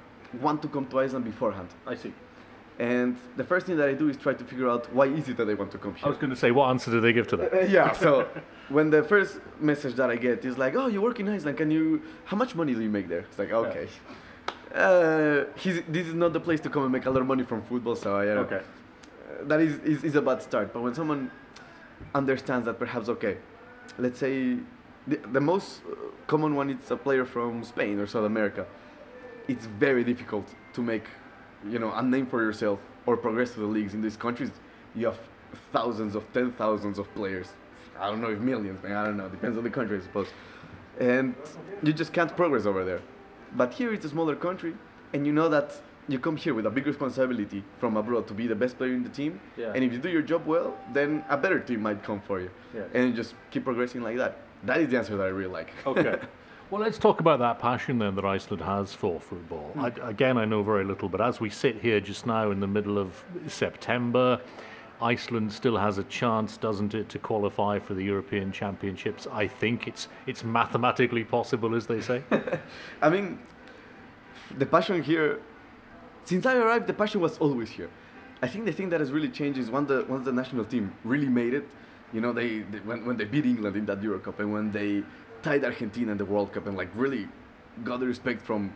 want 0.41 0.61
to 0.63 0.67
come 0.67 0.87
to 0.87 0.99
Iceland 0.99 1.25
beforehand. 1.25 1.69
I 1.85 1.95
see. 1.95 2.13
And 2.79 3.17
the 3.35 3.43
first 3.43 3.65
thing 3.65 3.75
that 3.77 3.89
I 3.89 3.93
do 3.93 4.07
is 4.07 4.15
try 4.15 4.33
to 4.33 4.43
figure 4.45 4.69
out 4.69 4.91
why 4.93 5.07
is 5.07 5.27
it 5.27 5.35
that 5.37 5.45
they 5.45 5.53
want 5.55 5.71
to 5.71 5.77
come 5.77 5.93
here. 5.95 6.05
I 6.05 6.09
was 6.09 6.17
going 6.17 6.29
to 6.29 6.35
say, 6.35 6.51
what 6.51 6.69
answer 6.69 6.89
do 6.91 7.01
they 7.01 7.11
give 7.11 7.27
to 7.27 7.37
that? 7.37 7.53
Uh, 7.53 7.59
yeah, 7.77 7.91
so 7.91 8.25
when 8.69 8.89
the 8.89 9.03
first 9.03 9.39
message 9.59 9.95
that 9.95 10.09
I 10.09 10.15
get 10.15 10.45
is 10.45 10.57
like, 10.57 10.75
"Oh, 10.75 10.87
you 10.87 11.01
work 11.01 11.19
in 11.19 11.27
Iceland? 11.27 11.57
Can 11.57 11.71
you? 11.71 12.01
How 12.23 12.37
much 12.37 12.55
money 12.55 12.73
do 12.73 12.81
you 12.81 12.89
make 12.89 13.09
there?" 13.09 13.25
It's 13.29 13.37
like, 13.37 13.51
okay, 13.51 13.87
uh, 14.73 15.43
he's, 15.55 15.81
this 15.89 16.07
is 16.07 16.13
not 16.13 16.31
the 16.33 16.39
place 16.39 16.61
to 16.61 16.69
come 16.69 16.83
and 16.83 16.91
make 16.91 17.05
a 17.05 17.09
lot 17.09 17.21
of 17.21 17.27
money 17.27 17.43
from 17.43 17.61
football. 17.63 17.95
So 17.97 18.15
I, 18.15 18.27
uh, 18.29 18.39
Okay. 18.45 18.61
uh, 18.61 19.43
that 19.47 19.59
is, 19.59 19.79
is 19.79 20.03
is 20.03 20.15
a 20.15 20.21
bad 20.21 20.41
start. 20.41 20.71
But 20.73 20.81
when 20.81 20.93
someone 20.93 21.31
understands 22.15 22.65
that 22.65 22.79
perhaps 22.79 23.09
okay, 23.09 23.37
let's 23.97 24.19
say 24.19 24.57
the, 25.07 25.17
the 25.33 25.41
most 25.41 25.81
uh, 25.85 25.95
common 26.27 26.55
one 26.55 26.69
is 26.69 26.91
a 26.91 26.95
player 26.95 27.25
from 27.25 27.63
Spain 27.63 27.99
or 27.99 28.07
South 28.07 28.25
America. 28.25 28.65
It's 29.47 29.65
very 29.65 30.03
difficult 30.03 30.47
to 30.73 30.81
make, 30.81 31.05
you 31.67 31.79
know, 31.79 31.93
a 31.93 32.01
name 32.01 32.25
for 32.25 32.41
yourself 32.41 32.79
or 33.05 33.17
progress 33.17 33.51
to 33.51 33.59
the 33.59 33.65
leagues 33.65 33.93
in 33.93 34.01
these 34.01 34.17
countries. 34.17 34.51
You 34.95 35.07
have 35.07 35.19
thousands 35.71 36.15
of 36.15 36.31
ten 36.33 36.51
thousands 36.51 36.99
of 36.99 37.13
players. 37.13 37.47
I 37.99 38.09
don't 38.09 38.21
know 38.21 38.29
if 38.29 38.39
millions, 38.39 38.81
man. 38.81 38.95
I 38.95 39.05
don't 39.05 39.17
know. 39.17 39.27
Depends 39.27 39.57
on 39.57 39.63
the 39.63 39.69
country, 39.69 39.97
I 39.97 40.01
suppose. 40.01 40.27
And 40.99 41.35
you 41.83 41.93
just 41.93 42.13
can't 42.13 42.35
progress 42.35 42.65
over 42.65 42.85
there. 42.85 43.01
But 43.55 43.73
here 43.73 43.93
it's 43.93 44.05
a 44.05 44.09
smaller 44.09 44.35
country, 44.35 44.75
and 45.13 45.25
you 45.25 45.33
know 45.33 45.49
that 45.49 45.81
you 46.07 46.19
come 46.19 46.37
here 46.37 46.53
with 46.53 46.65
a 46.65 46.69
big 46.69 46.87
responsibility 46.87 47.63
from 47.77 47.97
abroad 47.97 48.27
to 48.27 48.33
be 48.33 48.47
the 48.47 48.55
best 48.55 48.77
player 48.77 48.93
in 48.93 49.03
the 49.03 49.09
team. 49.09 49.39
Yeah. 49.57 49.73
And 49.75 49.83
if 49.83 49.93
you 49.93 49.99
do 49.99 50.09
your 50.09 50.21
job 50.21 50.45
well, 50.45 50.77
then 50.93 51.23
a 51.29 51.37
better 51.37 51.59
team 51.59 51.81
might 51.81 52.03
come 52.03 52.21
for 52.21 52.39
you. 52.39 52.49
Yes. 52.73 52.85
And 52.93 53.09
you 53.09 53.13
just 53.13 53.35
keep 53.51 53.63
progressing 53.63 54.01
like 54.01 54.17
that. 54.17 54.37
That 54.63 54.81
is 54.81 54.89
the 54.89 54.97
answer 54.97 55.15
that 55.17 55.23
I 55.23 55.29
really 55.29 55.51
like. 55.51 55.71
Okay. 55.85 56.19
Well, 56.69 56.81
let's 56.81 56.99
talk 56.99 57.19
about 57.19 57.39
that 57.39 57.57
passion 57.57 57.97
then 57.97 58.13
that 58.13 58.25
Iceland 58.25 58.61
has 58.61 58.93
for 58.93 59.19
football. 59.19 59.71
Hmm. 59.73 59.85
I, 59.85 59.87
again, 60.03 60.37
I 60.37 60.45
know 60.45 60.61
very 60.61 60.85
little, 60.85 61.09
but 61.09 61.19
as 61.19 61.39
we 61.39 61.49
sit 61.49 61.81
here 61.81 61.99
just 61.99 62.27
now 62.27 62.51
in 62.51 62.59
the 62.59 62.67
middle 62.67 62.99
of 62.99 63.23
September, 63.47 64.39
Iceland 65.01 65.51
still 65.51 65.77
has 65.77 65.97
a 65.97 66.03
chance, 66.03 66.57
doesn't 66.57 66.93
it, 66.93 67.09
to 67.09 67.17
qualify 67.17 67.79
for 67.79 67.95
the 67.95 68.03
European 68.03 68.51
Championships? 68.51 69.25
I 69.31 69.47
think 69.47 69.87
it's 69.87 70.09
it's 70.27 70.43
mathematically 70.43 71.23
possible, 71.23 71.73
as 71.73 71.87
they 71.87 72.01
say. 72.01 72.21
I 73.01 73.09
mean, 73.09 73.39
the 74.55 74.67
passion 74.67 75.01
here, 75.01 75.41
since 76.25 76.45
I 76.45 76.55
arrived, 76.55 76.85
the 76.85 76.93
passion 76.93 77.19
was 77.21 77.39
always 77.39 77.71
here. 77.71 77.89
I 78.43 78.47
think 78.47 78.65
the 78.65 78.73
thing 78.73 78.89
that 78.89 78.99
has 78.99 79.11
really 79.11 79.29
changed 79.29 79.57
is 79.57 79.71
once 79.71 79.87
the, 79.87 80.05
once 80.07 80.25
the 80.25 80.31
national 80.31 80.65
team 80.65 80.93
really 81.03 81.29
made 81.29 81.55
it, 81.55 81.67
you 82.13 82.21
know, 82.21 82.31
they, 82.31 82.59
they 82.59 82.77
when, 82.79 83.05
when 83.05 83.17
they 83.17 83.25
beat 83.25 83.45
England 83.45 83.75
in 83.75 83.85
that 83.87 84.03
Euro 84.03 84.19
Cup 84.19 84.39
and 84.39 84.53
when 84.53 84.71
they 84.71 85.03
tied 85.41 85.63
Argentina 85.63 86.11
in 86.11 86.17
the 86.17 86.25
World 86.25 86.53
Cup 86.53 86.67
and 86.67 86.77
like 86.77 86.89
really 86.95 87.27
got 87.83 87.99
the 87.99 88.07
respect 88.07 88.41
from. 88.41 88.73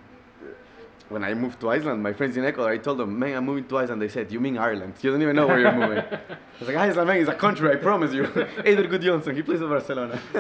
When 1.09 1.23
I 1.23 1.33
moved 1.33 1.59
to 1.59 1.69
Iceland, 1.69 2.01
my 2.01 2.13
friends 2.13 2.37
in 2.37 2.45
Ecuador, 2.45 2.71
I 2.71 2.77
told 2.77 2.97
them, 2.97 3.19
man, 3.19 3.35
I'm 3.35 3.45
moving 3.45 3.67
to 3.67 3.77
Iceland. 3.77 4.01
They 4.01 4.07
said, 4.07 4.31
you 4.31 4.39
mean 4.39 4.57
Ireland? 4.57 4.93
You 5.01 5.11
don't 5.11 5.21
even 5.21 5.35
know 5.35 5.45
where 5.45 5.59
you're 5.59 5.71
moving. 5.71 5.97
I 5.99 6.37
was 6.59 6.67
like, 6.67 6.77
Iceland, 6.77 7.07
man, 7.07 7.17
is 7.17 7.27
a 7.27 7.35
country, 7.35 7.69
I 7.69 7.75
promise 7.75 8.13
you. 8.13 8.23
Eidur 8.67 8.89
Gudjonsson, 8.89 9.35
he 9.35 9.43
plays 9.43 9.59
for 9.59 9.67
Barcelona. 9.67 10.19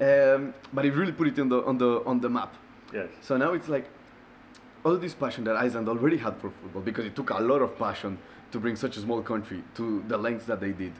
um, 0.00 0.54
but 0.72 0.84
he 0.84 0.90
really 0.90 1.12
put 1.12 1.26
it 1.26 1.38
on 1.38 1.48
the, 1.48 1.64
on 1.64 1.78
the, 1.78 2.02
on 2.06 2.20
the 2.20 2.30
map. 2.30 2.54
yes. 2.94 3.08
So 3.20 3.36
now 3.36 3.52
it's 3.52 3.68
like 3.68 3.86
all 4.84 4.96
this 4.96 5.14
passion 5.14 5.44
that 5.44 5.56
Iceland 5.56 5.88
already 5.88 6.16
had 6.16 6.36
for 6.38 6.50
football 6.50 6.82
because 6.82 7.04
it 7.04 7.14
took 7.14 7.30
a 7.30 7.40
lot 7.40 7.60
of 7.60 7.76
passion 7.78 8.18
to 8.52 8.60
bring 8.60 8.76
such 8.76 8.96
a 8.96 9.00
small 9.00 9.22
country 9.22 9.62
to 9.74 10.04
the 10.08 10.16
lengths 10.16 10.46
that 10.46 10.60
they 10.60 10.72
did. 10.72 10.92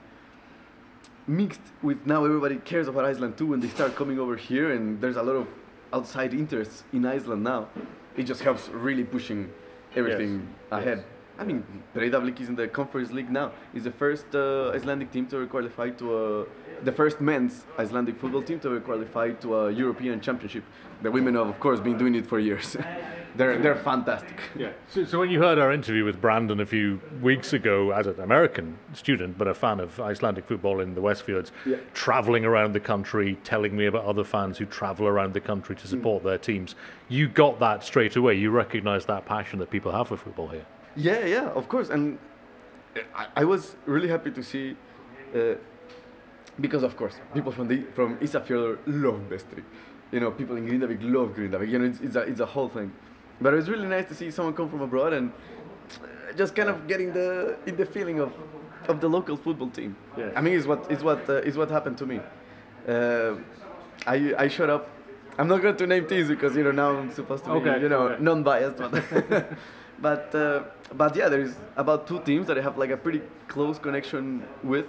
Mixed 1.26 1.60
with 1.82 2.04
now 2.04 2.24
everybody 2.24 2.56
cares 2.56 2.88
about 2.88 3.04
Iceland 3.04 3.38
too 3.38 3.46
when 3.46 3.60
they 3.60 3.68
start 3.68 3.94
coming 3.94 4.18
over 4.18 4.34
here 4.36 4.72
and 4.72 5.00
there's 5.00 5.16
a 5.16 5.22
lot 5.22 5.36
of 5.36 5.46
outside 5.92 6.34
interests 6.34 6.82
in 6.92 7.06
Iceland 7.06 7.44
now. 7.44 7.68
It 8.16 8.24
just 8.24 8.42
helps 8.42 8.68
really 8.68 9.04
pushing 9.04 9.50
everything 9.94 10.48
Yes. 10.70 10.80
ahead. 10.80 10.98
Yes. 10.98 11.06
I 11.38 11.44
mean, 11.44 11.64
Breiðablik 11.94 12.40
is 12.40 12.48
in 12.48 12.56
the 12.56 12.66
Conference 12.68 13.10
League 13.12 13.30
now. 13.30 13.52
Is 13.72 13.84
the 13.84 13.92
first 13.92 14.26
uh, 14.34 14.70
Icelandic 14.74 15.10
team 15.12 15.26
to 15.28 15.46
qualify 15.46 15.90
to 15.90 16.04
a, 16.18 16.46
the 16.84 16.92
first 16.92 17.20
men's 17.20 17.64
Icelandic 17.78 18.18
football 18.18 18.42
team 18.42 18.58
to 18.60 18.80
qualify 18.80 19.30
to 19.42 19.56
a 19.56 19.70
European 19.70 20.20
Championship. 20.20 20.64
The 21.02 21.10
women 21.10 21.34
have, 21.36 21.46
of 21.48 21.58
course, 21.60 21.80
been 21.80 21.96
doing 21.98 22.14
it 22.16 22.26
for 22.26 22.38
years. 22.38 22.76
they're 23.36 23.58
they're 23.58 23.76
fantastic. 23.76 24.38
Yeah. 24.56 24.72
So, 24.88 25.04
so 25.04 25.18
when 25.18 25.30
you 25.30 25.40
heard 25.40 25.58
our 25.58 25.72
interview 25.72 26.04
with 26.04 26.20
Brandon 26.20 26.60
a 26.60 26.66
few 26.66 27.00
weeks 27.20 27.52
ago 27.52 27.90
as 27.92 28.06
an 28.06 28.20
American 28.20 28.78
student, 28.94 29.38
but 29.38 29.48
a 29.48 29.54
fan 29.54 29.80
of 29.80 29.98
Icelandic 30.00 30.46
football 30.46 30.80
in 30.80 30.94
the 30.94 31.00
Westfjords, 31.00 31.50
Yeah. 31.64 31.76
traveling 31.94 32.44
around 32.44 32.72
the 32.74 32.80
country, 32.80 33.38
telling 33.44 33.76
me 33.76 33.86
about 33.86 34.04
other 34.04 34.24
fans 34.24 34.58
who 34.58 34.66
travel 34.66 35.06
around 35.06 35.32
the 35.34 35.40
country 35.40 35.74
Mm. 35.76 35.80
to 35.80 35.86
support 35.88 36.22
their 36.24 36.38
teams, 36.38 36.74
you 37.08 37.28
got 37.28 37.58
that 37.60 37.82
straight 37.84 38.16
away. 38.16 38.34
You 38.34 38.50
recognized 38.50 39.06
that 39.08 39.24
passion 39.26 39.58
that 39.60 39.70
people 39.70 39.92
have 39.92 40.08
for 40.08 40.16
football 40.16 40.48
here. 40.48 40.66
Yeah, 40.96 41.24
yeah, 41.24 41.48
of 41.50 41.68
course. 41.68 41.88
And 41.90 42.18
I, 43.14 43.26
I 43.36 43.44
was 43.44 43.76
really 43.86 44.08
happy 44.08 44.30
to 44.32 44.42
see, 44.42 44.76
uh, 45.34 45.54
because 46.60 46.82
of 46.82 46.96
course, 46.96 47.14
people 47.32 47.50
from 47.52 47.68
the 47.68 47.82
from 47.94 48.16
Isafjordur 48.18 48.78
love 48.86 49.20
Vestri. 49.30 49.62
You 50.10 50.20
know, 50.20 50.30
people 50.30 50.56
in 50.58 50.66
Grindavik 50.68 50.98
love 51.02 51.34
Grindavik. 51.34 51.70
You 51.70 51.78
know, 51.78 51.86
it's, 51.86 52.00
it's, 52.00 52.16
a, 52.16 52.20
it's 52.20 52.40
a 52.40 52.44
whole 52.46 52.68
thing. 52.68 52.92
But 53.42 53.52
it 53.54 53.56
was 53.56 53.68
really 53.68 53.88
nice 53.88 54.06
to 54.08 54.14
see 54.14 54.30
someone 54.30 54.54
come 54.54 54.68
from 54.70 54.80
abroad 54.80 55.12
and 55.12 55.32
just 56.36 56.54
kind 56.54 56.68
of 56.68 56.86
getting 56.86 57.12
the 57.12 57.56
in 57.66 57.76
the 57.76 57.86
feeling 57.86 58.20
of, 58.20 58.32
of 58.88 59.00
the 59.00 59.08
local 59.08 59.36
football 59.36 59.68
team. 59.68 59.96
Yeah. 60.16 60.30
I 60.36 60.40
mean, 60.40 60.54
it's 60.56 60.66
what 60.66 60.90
is 60.90 61.02
what 61.02 61.28
uh, 61.28 61.48
is 61.48 61.56
what 61.56 61.70
happened 61.70 61.98
to 61.98 62.06
me. 62.06 62.20
Uh, 62.88 63.34
I 64.06 64.34
I 64.38 64.48
showed 64.48 64.70
up. 64.70 64.88
I'm 65.38 65.48
not 65.48 65.62
going 65.62 65.76
to 65.76 65.86
name 65.86 66.06
teams 66.06 66.28
because 66.28 66.54
you 66.56 66.62
know 66.62 66.72
now 66.72 66.90
I'm 66.98 67.10
supposed 67.10 67.44
to 67.44 67.50
be 67.50 67.56
Okay, 67.56 67.80
you 67.80 67.88
know 67.88 68.08
okay. 68.08 68.22
non-biased, 68.22 68.76
but 68.76 68.92
but 70.00 70.34
uh, 70.34 70.64
but 70.94 71.16
yeah, 71.16 71.28
there's 71.28 71.54
about 71.76 72.06
two 72.06 72.20
teams 72.20 72.46
that 72.48 72.58
I 72.58 72.62
have 72.62 72.76
like 72.76 72.90
a 72.90 72.96
pretty 72.96 73.22
close 73.48 73.78
connection 73.78 74.44
with, 74.62 74.86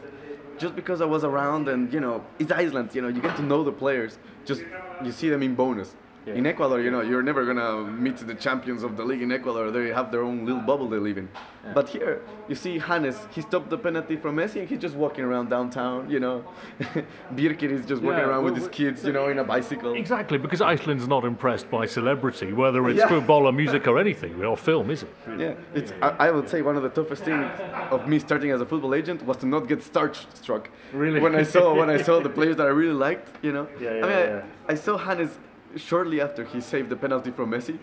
just 0.57 0.75
because 0.75 0.99
I 1.01 1.05
was 1.05 1.23
around 1.23 1.69
and 1.69 1.91
you 1.93 2.01
know 2.01 2.23
it's 2.39 2.51
Iceland. 2.51 2.89
You 2.93 3.01
know 3.03 3.07
you 3.07 3.21
get 3.21 3.35
to 3.37 3.43
know 3.43 3.63
the 3.63 3.71
players. 3.71 4.17
Just 4.45 4.63
you 5.03 5.11
see 5.11 5.29
them 5.29 5.43
in 5.43 5.55
Bónus. 5.55 5.91
Yeah. 6.25 6.35
In 6.35 6.45
Ecuador, 6.45 6.79
you 6.79 6.89
know, 6.89 7.01
you're 7.01 7.21
never 7.21 7.45
gonna 7.45 7.83
meet 7.91 8.17
the 8.17 8.33
champions 8.33 8.83
of 8.83 8.95
the 8.95 9.03
league 9.03 9.21
in 9.21 9.31
Ecuador. 9.31 9.71
They 9.71 9.89
have 9.89 10.09
their 10.11 10.23
own 10.23 10.45
little 10.45 10.61
ah. 10.61 10.65
bubble 10.65 10.87
they 10.87 10.97
live 10.97 11.17
in. 11.17 11.27
But 11.73 11.89
here, 11.89 12.21
you 12.47 12.55
see 12.55 12.77
Hannes. 12.79 13.17
He 13.31 13.41
stopped 13.41 13.69
the 13.69 13.77
penalty 13.77 14.15
from 14.17 14.35
Messi, 14.37 14.59
and 14.59 14.67
he's 14.69 14.79
just 14.79 14.95
walking 14.95 15.23
around 15.23 15.49
downtown. 15.49 16.09
You 16.09 16.19
know, 16.19 16.45
Birkir 17.35 17.71
is 17.71 17.85
just 17.85 18.01
walking 18.01 18.19
Yeah, 18.19 18.29
around 18.29 18.43
with 18.45 18.55
his 18.55 18.67
kids. 18.67 19.03
You 19.03 19.13
know, 19.13 19.27
in 19.27 19.39
a 19.39 19.43
bicycle. 19.43 19.93
Exactly, 19.93 20.37
because 20.37 20.61
Iceland's 20.61 21.07
not 21.07 21.23
impressed 21.25 21.69
by 21.69 21.85
celebrity, 21.85 22.53
whether 22.53 22.87
it's 22.89 22.99
Yeah. 22.99 23.07
football 23.07 23.45
or 23.45 23.51
music 23.51 23.87
or 23.87 23.99
anything, 23.99 24.43
or 24.43 24.57
film, 24.57 24.91
is 24.91 25.03
it? 25.03 25.13
Yeah, 25.37 25.53
it's. 25.73 25.91
I, 26.01 26.27
I 26.27 26.31
would 26.31 26.47
say 26.49 26.61
one 26.61 26.77
of 26.77 26.83
the 26.83 26.89
toughest 26.89 27.23
things 27.23 27.49
of 27.91 28.07
me 28.07 28.19
starting 28.19 28.51
as 28.51 28.61
a 28.61 28.65
football 28.65 28.93
agent 28.95 29.25
was 29.25 29.37
to 29.37 29.45
not 29.45 29.67
get 29.67 29.79
starstruck. 29.79 30.67
Really? 30.93 31.19
When 31.19 31.35
I 31.35 31.43
saw 31.43 31.73
when 31.73 31.89
I 31.89 32.01
saw 32.07 32.19
the 32.21 32.29
players 32.29 32.55
that 32.57 32.67
I 32.67 32.71
really 32.71 32.93
liked, 33.07 33.27
you 33.43 33.51
know. 33.51 33.67
Yeah, 33.79 33.89
I 33.89 33.93
yeah, 33.95 34.01
mean, 34.01 34.11
yeah. 34.11 34.43
I, 34.69 34.71
I 34.73 34.75
saw 34.75 34.97
Hannes 34.97 35.37
shortly 35.75 36.21
after 36.21 36.43
he 36.43 36.61
saved 36.61 36.89
the 36.89 36.95
penalty 36.95 37.31
from 37.31 37.51
Messi. 37.51 37.77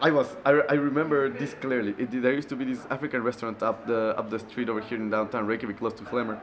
I 0.00 0.10
was. 0.10 0.36
I, 0.44 0.50
I 0.50 0.74
remember 0.74 1.28
this 1.28 1.54
clearly. 1.54 1.94
It, 1.98 2.22
there 2.22 2.32
used 2.32 2.48
to 2.50 2.56
be 2.56 2.64
this 2.64 2.86
African 2.90 3.22
restaurant 3.22 3.62
up 3.62 3.86
the 3.86 4.14
up 4.16 4.30
the 4.30 4.38
street 4.38 4.68
over 4.68 4.80
here 4.80 4.98
in 4.98 5.10
downtown 5.10 5.46
Reykjavik, 5.46 5.78
close 5.78 5.94
to 5.94 6.04
Hlemmur. 6.04 6.38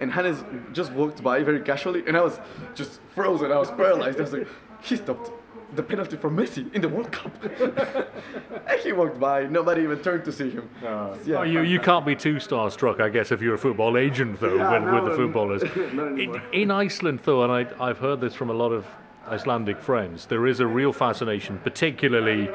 And 0.00 0.10
Hannes 0.12 0.42
just 0.72 0.92
walked 0.92 1.22
by 1.22 1.42
very 1.42 1.60
casually, 1.60 2.02
and 2.06 2.16
I 2.16 2.22
was 2.22 2.40
just 2.74 3.00
frozen. 3.14 3.52
I 3.52 3.58
was 3.58 3.70
paralyzed. 3.70 4.18
I 4.18 4.22
was 4.22 4.32
like, 4.32 4.48
he 4.82 4.96
stopped 4.96 5.30
the 5.74 5.82
penalty 5.82 6.16
from 6.16 6.36
Messi 6.36 6.72
in 6.74 6.80
the 6.80 6.88
World 6.88 7.12
Cup. 7.12 7.32
and 7.44 8.80
he 8.82 8.92
walked 8.92 9.20
by. 9.20 9.44
Nobody 9.44 9.82
even 9.82 9.98
turned 10.00 10.24
to 10.24 10.32
see 10.32 10.50
him. 10.50 10.68
Uh, 10.84 11.16
yeah. 11.24 11.36
Oh, 11.36 11.42
you, 11.42 11.62
you 11.62 11.78
can't 11.78 12.04
be 12.04 12.16
too 12.16 12.36
starstruck, 12.36 13.00
I 13.00 13.08
guess, 13.08 13.30
if 13.30 13.40
you're 13.40 13.54
a 13.54 13.58
football 13.58 13.96
agent, 13.96 14.40
though, 14.40 14.56
Yeah, 14.56 14.72
with, 14.72 14.82
no, 14.82 15.02
with 15.02 15.12
the 15.12 15.16
footballers. 15.16 15.62
in, 15.76 16.42
in 16.52 16.70
Iceland, 16.70 17.20
though, 17.24 17.44
and 17.44 17.52
I, 17.52 17.88
I've 17.88 17.98
heard 17.98 18.20
this 18.20 18.34
from 18.34 18.50
a 18.50 18.54
lot 18.54 18.72
of 18.72 18.86
Icelandic 19.28 19.80
friends, 19.80 20.26
there 20.26 20.46
is 20.46 20.60
a 20.60 20.66
real 20.66 20.92
fascination, 20.92 21.58
particularly 21.58 22.50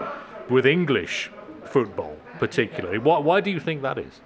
with 0.49 0.65
English 0.65 1.31
football, 1.63 2.17
particularly. 2.39 2.97
Why, 2.97 3.19
why 3.19 3.41
do 3.41 3.51
you 3.51 3.59
think 3.59 3.81
that 3.81 3.97
is? 3.97 4.21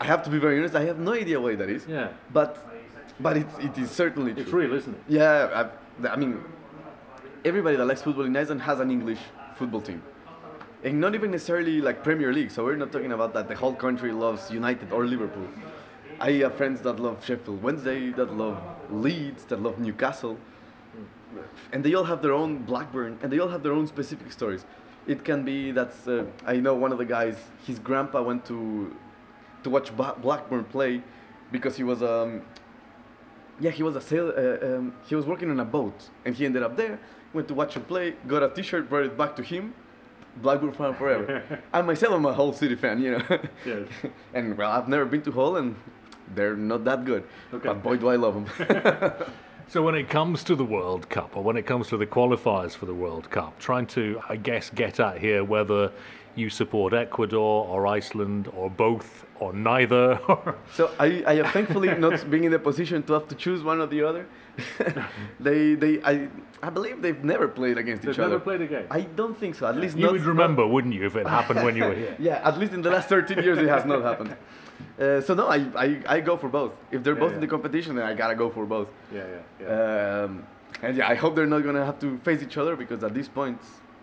I 0.00 0.06
have 0.06 0.22
to 0.24 0.30
be 0.30 0.38
very 0.38 0.58
honest. 0.58 0.74
I 0.74 0.84
have 0.84 0.98
no 0.98 1.12
idea 1.12 1.40
why 1.40 1.54
that 1.54 1.70
is. 1.70 1.86
Yeah. 1.86 2.08
But, 2.32 2.58
but 3.20 3.36
it, 3.36 3.46
it 3.60 3.78
is 3.78 3.90
certainly 3.90 4.32
true. 4.32 4.42
It's 4.42 4.52
real, 4.52 4.74
isn't 4.74 4.94
it? 4.94 5.00
Yeah, 5.08 5.70
I, 6.02 6.08
I 6.08 6.16
mean, 6.16 6.42
everybody 7.44 7.76
that 7.76 7.84
likes 7.84 8.02
football 8.02 8.24
in 8.24 8.36
Iceland 8.36 8.62
has 8.62 8.80
an 8.80 8.90
English 8.90 9.20
football 9.56 9.80
team. 9.80 10.02
And 10.82 11.00
not 11.00 11.14
even 11.14 11.30
necessarily 11.30 11.80
like 11.80 12.02
Premier 12.02 12.32
League, 12.32 12.50
so 12.50 12.64
we're 12.64 12.76
not 12.76 12.92
talking 12.92 13.12
about 13.12 13.32
that 13.34 13.48
the 13.48 13.54
whole 13.54 13.74
country 13.74 14.12
loves 14.12 14.50
United 14.50 14.92
or 14.92 15.06
Liverpool. 15.06 15.48
I 16.20 16.32
have 16.32 16.54
friends 16.56 16.80
that 16.82 17.00
love 17.00 17.24
Sheffield 17.24 17.62
Wednesday, 17.62 18.10
that 18.10 18.34
love 18.36 18.60
Leeds, 18.90 19.44
that 19.44 19.62
love 19.62 19.78
Newcastle. 19.78 20.38
And 21.72 21.84
they 21.84 21.94
all 21.94 22.04
have 22.04 22.22
their 22.22 22.32
own 22.32 22.58
Blackburn, 22.58 23.18
and 23.22 23.32
they 23.32 23.38
all 23.38 23.48
have 23.48 23.62
their 23.62 23.72
own 23.72 23.86
specific 23.86 24.32
stories. 24.32 24.64
It 25.06 25.24
can 25.24 25.44
be 25.44 25.70
that 25.72 25.92
uh, 26.06 26.24
I 26.46 26.56
know 26.56 26.74
one 26.74 26.92
of 26.92 26.98
the 26.98 27.04
guys, 27.04 27.36
his 27.66 27.78
grandpa 27.78 28.22
went 28.22 28.44
to, 28.46 28.94
to 29.62 29.70
watch 29.70 29.94
Ba- 29.96 30.16
Blackburn 30.20 30.64
play 30.64 31.02
because 31.52 31.76
he 31.76 31.84
was 31.84 32.02
um, 32.02 32.42
yeah, 33.60 33.70
he 33.70 33.82
was 33.82 33.96
a 33.96 34.00
sail. 34.00 34.32
Uh, 34.36 34.66
um, 34.66 34.94
he 35.06 35.14
was 35.14 35.26
working 35.26 35.50
on 35.50 35.60
a 35.60 35.64
boat, 35.64 36.10
and 36.24 36.34
he 36.34 36.44
ended 36.44 36.62
up 36.62 36.76
there. 36.76 36.98
Went 37.32 37.48
to 37.48 37.54
watch 37.54 37.74
him 37.74 37.84
play. 37.84 38.14
Got 38.26 38.42
a 38.42 38.48
T-shirt, 38.48 38.88
brought 38.88 39.04
it 39.04 39.16
back 39.16 39.36
to 39.36 39.42
him. 39.42 39.74
Blackburn 40.36 40.72
fan 40.72 40.94
forever. 40.94 41.42
I 41.72 41.82
myself 41.82 42.14
am 42.14 42.24
a 42.26 42.32
Hull 42.32 42.52
City 42.52 42.74
fan, 42.74 43.00
you 43.00 43.12
know. 43.12 43.38
Yes. 43.64 43.86
and 44.34 44.56
well, 44.58 44.70
I've 44.70 44.88
never 44.88 45.04
been 45.04 45.22
to 45.22 45.32
Hull, 45.32 45.56
and 45.56 45.76
they're 46.34 46.56
not 46.56 46.84
that 46.84 47.04
good. 47.04 47.24
Okay. 47.52 47.68
But 47.68 47.82
boy, 47.82 47.96
do 47.96 48.08
I 48.08 48.16
love 48.16 48.34
them. 48.34 49.12
So 49.68 49.82
when 49.82 49.94
it 49.94 50.08
comes 50.08 50.44
to 50.44 50.54
the 50.54 50.64
World 50.64 51.08
Cup, 51.08 51.36
or 51.36 51.42
when 51.42 51.56
it 51.56 51.66
comes 51.66 51.88
to 51.88 51.96
the 51.96 52.06
qualifiers 52.06 52.72
for 52.72 52.86
the 52.86 52.94
World 52.94 53.30
Cup, 53.30 53.58
trying 53.58 53.86
to, 53.88 54.20
I 54.28 54.36
guess, 54.36 54.70
get 54.70 55.00
at 55.00 55.18
here 55.18 55.42
whether 55.42 55.90
you 56.36 56.50
support 56.50 56.92
Ecuador 56.92 57.66
or 57.66 57.86
Iceland 57.86 58.48
or 58.56 58.68
both 58.70 59.24
or 59.40 59.52
neither. 59.52 60.20
so 60.72 60.90
I, 60.98 61.24
I 61.26 61.34
have 61.36 61.50
thankfully 61.52 61.92
not 61.94 62.28
being 62.30 62.44
in 62.44 62.52
the 62.52 62.58
position 62.58 63.02
to 63.04 63.14
have 63.14 63.28
to 63.28 63.34
choose 63.34 63.62
one 63.62 63.80
or 63.80 63.86
the 63.86 64.02
other. 64.02 64.26
they, 65.40 65.74
they, 65.74 66.00
I, 66.02 66.28
I 66.62 66.70
believe 66.70 67.02
they've 67.02 67.24
never 67.24 67.48
played 67.48 67.78
against 67.78 68.04
each 68.04 68.18
other. 68.18 68.28
Never 68.28 68.40
played 68.40 68.60
a 68.60 68.66
game. 68.66 68.86
I 68.90 69.00
don't 69.02 69.36
think 69.36 69.54
so. 69.56 69.66
At 69.66 69.76
least 69.76 69.96
You 69.96 70.04
not, 70.04 70.12
would 70.12 70.20
not- 70.20 70.28
remember, 70.28 70.66
wouldn't 70.66 70.94
you, 70.94 71.06
if 71.06 71.16
it 71.16 71.26
happened 71.26 71.64
when 71.64 71.76
you 71.76 71.84
were 71.84 71.94
here? 71.94 72.16
Yeah, 72.18 72.40
at 72.46 72.58
least 72.58 72.72
in 72.72 72.82
the 72.82 72.90
last 72.90 73.08
13 73.08 73.38
years 73.42 73.58
it 73.58 73.68
has 73.68 73.84
not 73.84 74.02
happened. 74.02 74.36
Uh, 74.98 75.20
so 75.20 75.34
no, 75.34 75.48
I, 75.48 75.56
I, 75.76 76.02
I 76.06 76.20
go 76.20 76.36
for 76.36 76.48
both. 76.48 76.74
If 76.90 77.02
they're 77.02 77.14
Yeah, 77.14 77.20
both 77.20 77.30
yeah. 77.30 77.34
in 77.36 77.40
the 77.40 77.46
competition, 77.48 77.96
then 77.96 78.04
I 78.06 78.14
gotta 78.14 78.34
go 78.34 78.48
for 78.50 78.64
both. 78.64 78.90
Yeah, 79.12 79.24
yeah, 79.60 79.66
Um, 80.24 80.46
and 80.82 80.96
yeah, 80.96 81.08
I 81.08 81.14
hope 81.14 81.34
they're 81.34 81.46
not 81.46 81.64
gonna 81.64 81.84
have 81.84 81.98
to 82.00 82.18
face 82.18 82.42
each 82.42 82.56
other 82.56 82.76
because 82.76 83.02
at 83.02 83.12
this 83.14 83.28
point, 83.28 83.60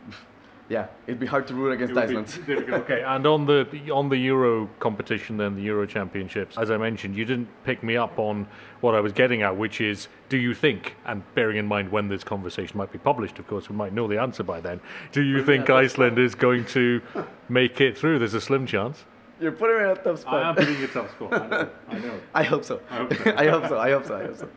yeah, 0.70 0.88
it'd 1.08 1.20
be 1.20 1.26
hard 1.28 1.48
to 1.48 1.54
root 1.54 1.72
against 1.72 1.96
Iceland. 2.04 2.40
okay, 2.50 3.04
and 3.06 3.26
on 3.26 3.46
the 3.46 3.68
on 3.92 4.10
the 4.10 4.18
Euro 4.18 4.70
competition, 4.80 5.38
then 5.38 5.56
the 5.56 5.62
Euro 5.64 5.86
Championships, 5.86 6.58
as 6.58 6.70
I 6.72 6.78
mentioned, 6.78 7.16
you 7.16 7.26
didn't 7.26 7.50
pick 7.64 7.84
me 7.84 7.96
up 7.98 8.18
on 8.20 8.48
what 8.82 8.94
I 8.96 9.00
was 9.00 9.12
getting 9.14 9.42
at, 9.44 9.56
which 9.56 9.80
is, 9.80 10.08
do 10.30 10.38
you 10.38 10.54
think, 10.54 10.96
and 11.06 11.24
bearing 11.36 11.58
in 11.58 11.68
mind 11.68 11.92
when 11.92 12.08
this 12.10 12.24
conversation 12.24 12.78
might 12.78 12.92
be 12.92 12.98
published, 13.00 13.40
of 13.40 13.48
course, 13.48 13.70
we 13.70 13.76
might 13.76 13.94
know 13.94 14.08
the 14.08 14.20
answer 14.20 14.44
by 14.44 14.60
then. 14.60 14.82
Do 15.12 15.22
you 15.22 15.44
think 15.46 15.70
Iceland 15.70 16.18
is 16.20 16.36
going 16.36 16.66
to 16.66 17.02
make 17.48 17.80
it 17.80 17.98
through? 17.98 18.20
There's 18.20 18.34
a 18.34 18.42
slim 18.42 18.66
chance. 18.66 19.06
You're 19.42 19.52
putting 19.52 19.78
me 19.78 19.84
in 19.86 19.90
a 19.90 19.96
tough 19.96 20.20
spot. 20.20 20.34
I 20.36 20.50
am 20.50 20.56
putting 20.56 20.80
you 20.80 20.88
tough 20.88 21.10
score. 21.12 21.34
I 21.34 21.48
know. 21.48 21.70
I 21.90 22.00
know. 22.00 22.20
I 22.36 22.44
hope 22.44 22.64
so. 22.64 22.80
I 22.90 22.96
hope 22.98 23.14
so. 23.16 23.34
I 23.38 23.48
hope 23.48 23.68
so. 23.68 23.80
I 23.80 23.90
hope 23.92 24.06
so. 24.06 24.16
I 24.16 24.24
hope 24.24 24.38
so. 24.38 24.50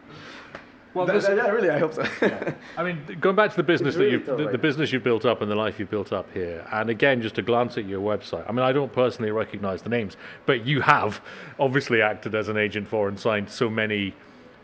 Well, 0.93 1.07
Th- 1.09 1.25
th- 1.25 1.37
yeah, 1.37 1.49
really, 1.49 1.71
I 1.71 1.79
hope 1.81 1.93
so. 1.95 2.07
I 2.79 2.85
mean, 2.85 3.01
going 3.21 3.35
back 3.35 3.51
to 3.51 3.57
the 3.57 3.65
business 3.65 3.97
It's 3.97 3.99
that 3.99 4.11
you've, 4.11 4.27
tough, 4.27 4.39
the, 4.39 4.51
the 4.51 4.59
business 4.59 4.93
you've 4.93 5.03
built 5.03 5.25
up 5.25 5.43
and 5.43 5.51
the 5.51 5.57
life 5.57 5.81
you've 5.81 5.91
built 5.91 6.13
up 6.13 6.31
here, 6.33 6.65
and 6.71 6.89
again, 6.89 7.21
just 7.21 7.37
a 7.37 7.43
glance 7.43 7.77
at 7.77 7.85
your 7.87 8.01
website. 8.01 8.45
I 8.49 8.53
mean, 8.53 8.61
I 8.61 8.71
don't 8.73 8.93
personally 8.93 9.33
recognise 9.33 9.83
the 9.83 9.89
names, 9.89 10.17
but 10.47 10.65
you 10.65 10.83
have 10.83 11.21
obviously 11.59 12.01
acted 12.01 12.37
as 12.37 12.49
an 12.49 12.57
agent 12.57 12.87
for 12.87 13.09
and 13.09 13.19
signed 13.19 13.51
so 13.51 13.69
many 13.69 14.15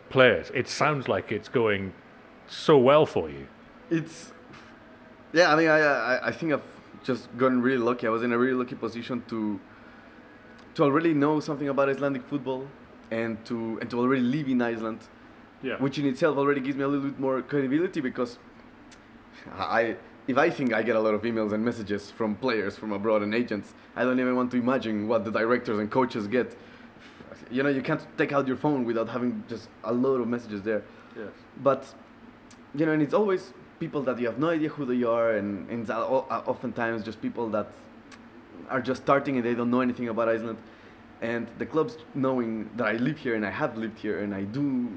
players. 0.09 0.51
It 0.53 0.69
sounds 0.69 1.09
like 1.09 1.33
it's 1.33 1.49
going 1.49 1.91
so 2.47 2.77
well 2.77 3.05
for 3.05 3.29
you. 3.29 3.47
it's 3.89 4.31
yeah. 5.33 5.51
I 5.51 5.57
mean, 5.57 5.67
I, 5.67 5.79
I 5.79 6.27
I 6.27 6.31
think 6.31 6.53
I've 6.53 6.63
just 7.03 7.35
gotten 7.37 7.61
really 7.61 7.83
lucky. 7.83 8.07
I 8.07 8.09
was 8.09 8.23
in 8.23 8.31
a 8.31 8.37
really 8.37 8.53
lucky 8.53 8.75
position 8.75 9.21
to 9.27 9.59
to 10.75 10.83
already 10.83 11.13
know 11.13 11.39
something 11.39 11.69
about 11.69 11.89
Icelandic 11.89 12.23
football 12.25 12.67
and 13.11 13.43
to 13.45 13.77
and 13.81 13.89
to 13.89 13.99
already 13.99 14.21
live 14.21 14.47
in 14.47 14.61
Iceland. 14.61 14.99
Yeah. 15.63 15.77
which 15.77 15.99
in 15.99 16.07
itself 16.07 16.37
already 16.37 16.59
gives 16.59 16.75
me 16.75 16.83
a 16.83 16.87
little 16.87 17.07
bit 17.07 17.19
more 17.19 17.39
credibility 17.43 18.01
because 18.01 18.39
I 19.57 19.95
if 20.27 20.37
I 20.37 20.49
think 20.49 20.73
I 20.73 20.81
get 20.83 20.95
a 20.95 20.99
lot 20.99 21.13
of 21.13 21.21
emails 21.23 21.51
and 21.53 21.63
messages 21.63 22.09
from 22.11 22.35
players 22.35 22.77
from 22.77 22.91
abroad 22.91 23.21
and 23.23 23.33
agents, 23.33 23.73
I 23.95 24.03
don't 24.03 24.19
even 24.19 24.35
want 24.35 24.49
to 24.51 24.57
imagine 24.57 25.07
what 25.07 25.25
the 25.25 25.31
directors 25.31 25.77
and 25.79 25.89
coaches 25.91 26.27
get. 26.27 26.55
You 27.51 27.63
know, 27.63 27.69
you 27.69 27.81
can't 27.81 28.01
take 28.17 28.31
out 28.31 28.47
your 28.47 28.55
phone 28.57 28.85
without 28.85 29.09
having 29.09 29.43
just 29.49 29.67
a 29.83 29.91
load 29.91 30.21
of 30.21 30.27
messages 30.27 30.61
there. 30.61 30.83
Yes. 31.17 31.29
But 31.61 31.93
you 32.73 32.85
know, 32.85 32.93
and 32.93 33.01
it's 33.01 33.13
always 33.13 33.53
people 33.79 34.01
that 34.03 34.19
you 34.19 34.27
have 34.27 34.39
no 34.39 34.49
idea 34.49 34.69
who 34.69 34.85
they 34.85 35.03
are, 35.03 35.31
and, 35.35 35.69
and 35.69 35.81
it's 35.81 35.89
o- 35.89 36.25
o- 36.29 36.43
oftentimes 36.47 37.03
just 37.03 37.21
people 37.21 37.49
that 37.49 37.67
are 38.69 38.81
just 38.81 39.01
starting 39.03 39.37
and 39.37 39.45
they 39.45 39.53
don't 39.55 39.69
know 39.69 39.81
anything 39.81 40.07
about 40.09 40.29
Iceland, 40.29 40.57
and 41.21 41.47
the 41.57 41.65
clubs 41.65 41.97
knowing 42.15 42.69
that 42.77 42.87
I 42.87 42.93
live 42.93 43.17
here 43.17 43.35
and 43.35 43.45
I 43.45 43.51
have 43.51 43.77
lived 43.77 43.99
here 43.99 44.19
and 44.23 44.33
I 44.33 44.43
do 44.43 44.89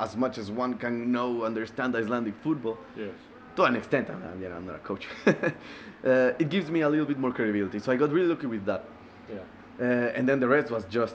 as 0.00 0.16
much 0.16 0.38
as 0.38 0.50
one 0.50 0.74
can 0.74 1.12
know 1.12 1.44
understand 1.44 1.94
Icelandic 1.96 2.34
football 2.36 2.78
Yes. 2.96 3.10
to 3.56 3.62
an 3.64 3.76
extent. 3.76 4.08
I'm, 4.10 4.22
I'm, 4.22 4.42
you 4.42 4.48
know, 4.48 4.56
I'm 4.56 4.66
not 4.66 4.76
a 4.76 4.78
coach. 4.80 5.06
uh, 5.26 6.32
it 6.38 6.48
gives 6.48 6.70
me 6.70 6.80
a 6.82 6.88
little 6.88 7.06
bit 7.06 7.18
more 7.18 7.32
credibility. 7.32 7.78
So 7.78 7.92
I 7.92 7.96
got 7.96 8.10
really 8.10 8.28
lucky 8.28 8.46
with 8.46 8.64
that. 8.66 8.84
Yeah. 9.30 9.36
Uh, 9.80 9.84
and 10.16 10.28
then 10.28 10.40
the 10.40 10.48
rest 10.48 10.70
was 10.70 10.84
just, 10.86 11.14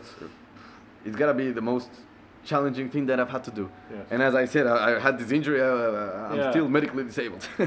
it's 1.05 1.15
gotta 1.15 1.33
be 1.33 1.51
the 1.51 1.61
most 1.61 1.89
challenging 2.43 2.89
thing 2.89 3.05
that 3.07 3.19
I've 3.19 3.29
had 3.29 3.43
to 3.45 3.51
do. 3.51 3.69
Yes. 3.91 4.05
And 4.11 4.21
as 4.21 4.33
I 4.35 4.45
said, 4.45 4.67
I, 4.67 4.95
I 4.95 4.99
had 4.99 5.17
this 5.19 5.31
injury. 5.31 5.61
Uh, 5.61 6.29
I'm 6.29 6.37
Yeah. 6.37 6.51
still 6.51 6.67
medically 6.69 7.03
disabled, 7.03 7.47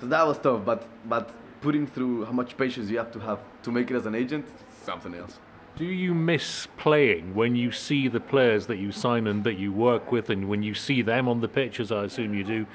so 0.00 0.06
that 0.06 0.26
was 0.26 0.38
tough. 0.38 0.64
But 0.64 0.86
but 1.08 1.30
putting 1.60 1.86
through 1.86 2.24
how 2.24 2.32
much 2.32 2.56
patience 2.56 2.90
you 2.90 2.98
have 2.98 3.12
to 3.12 3.20
have 3.20 3.40
to 3.62 3.70
make 3.70 3.90
it 3.90 3.96
as 3.96 4.06
an 4.06 4.14
agent, 4.14 4.46
something 4.82 5.14
else. 5.14 5.38
Do 5.76 5.84
you 5.84 6.12
miss 6.12 6.66
playing 6.76 7.34
when 7.34 7.54
you 7.54 7.70
see 7.70 8.08
the 8.08 8.20
players 8.20 8.66
that 8.66 8.78
you 8.78 8.90
sign 8.90 9.26
and 9.26 9.44
that 9.44 9.58
you 9.58 9.72
work 9.72 10.10
with, 10.10 10.28
and 10.28 10.48
when 10.48 10.62
you 10.62 10.74
see 10.74 11.02
them 11.02 11.28
on 11.28 11.40
the 11.40 11.48
pitch, 11.48 11.78
as 11.78 11.92
I 11.92 12.04
assume 12.04 12.34
you 12.34 12.44
do? 12.44 12.66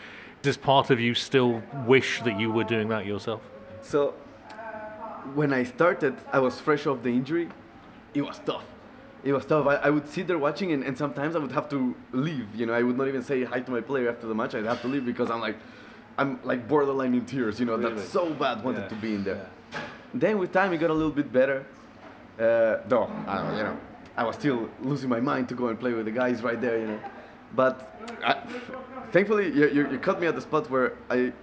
Does 0.41 0.57
part 0.57 0.89
of 0.89 0.99
you 0.99 1.13
still 1.13 1.63
wish 1.85 2.21
that 2.21 2.39
you 2.39 2.51
were 2.51 2.63
doing 2.63 2.89
that 2.89 3.05
yourself? 3.05 3.41
So 3.81 4.13
when 5.33 5.53
I 5.53 5.63
started, 5.63 6.15
I 6.31 6.39
was 6.39 6.59
fresh 6.59 6.85
off 6.85 7.03
the 7.03 7.09
injury. 7.09 7.49
It 8.13 8.21
was 8.21 8.39
tough. 8.45 8.65
It 9.23 9.31
was 9.31 9.45
tough. 9.45 9.67
I, 9.67 9.75
I 9.75 9.89
would 9.89 10.07
sit 10.07 10.27
there 10.27 10.37
watching, 10.37 10.71
and, 10.71 10.83
and 10.83 10.97
sometimes 10.97 11.35
I 11.35 11.39
would 11.39 11.53
have 11.53 11.69
to 11.69 11.95
leave. 12.11 12.47
You 12.55 12.65
know, 12.65 12.73
I 12.73 12.83
would 12.83 12.97
not 12.97 13.07
even 13.07 13.23
say 13.23 13.43
hi 13.43 13.61
to 13.61 13.71
my 13.71 13.81
player 13.81 14.09
after 14.09 14.27
the 14.27 14.35
match. 14.35 14.53
I'd 14.53 14.65
have 14.65 14.81
to 14.81 14.87
leave 14.87 15.05
because 15.05 15.31
I'm 15.31 15.39
like, 15.39 15.57
I'm 16.17 16.39
like 16.43 16.67
borderline 16.67 17.13
in 17.13 17.25
tears. 17.25 17.59
You 17.59 17.65
know, 17.65 17.75
Really? 17.77 17.95
that's 17.95 18.09
so 18.09 18.29
bad. 18.33 18.63
Wanted 18.63 18.81
Yeah, 18.83 18.87
to 18.89 18.95
be 18.95 19.15
in 19.15 19.23
there. 19.23 19.47
Then 20.13 20.37
with 20.37 20.51
time, 20.51 20.71
it 20.73 20.77
got 20.77 20.89
a 20.91 20.93
little 20.93 21.11
bit 21.11 21.31
better. 21.31 21.65
Uh, 22.39 22.77
though, 22.87 23.09
I, 23.27 23.57
you 23.57 23.63
know, 23.63 23.77
I 24.17 24.23
was 24.23 24.35
still 24.35 24.69
losing 24.81 25.09
my 25.09 25.19
mind 25.19 25.49
to 25.49 25.55
go 25.55 25.67
and 25.67 25.79
play 25.79 25.93
with 25.93 26.05
the 26.05 26.11
guys 26.11 26.41
right 26.43 26.59
there. 26.59 26.77
You 26.79 26.87
know, 26.87 26.99
but 27.55 27.95
I, 28.23 28.35
thankfully, 29.11 29.47
you, 29.51 29.69
you, 29.69 29.91
you 29.91 29.99
caught 29.99 30.19
me 30.21 30.27
at 30.27 30.35
the 30.35 30.41
spot 30.41 30.69
where 30.69 30.93
I, 31.09 31.33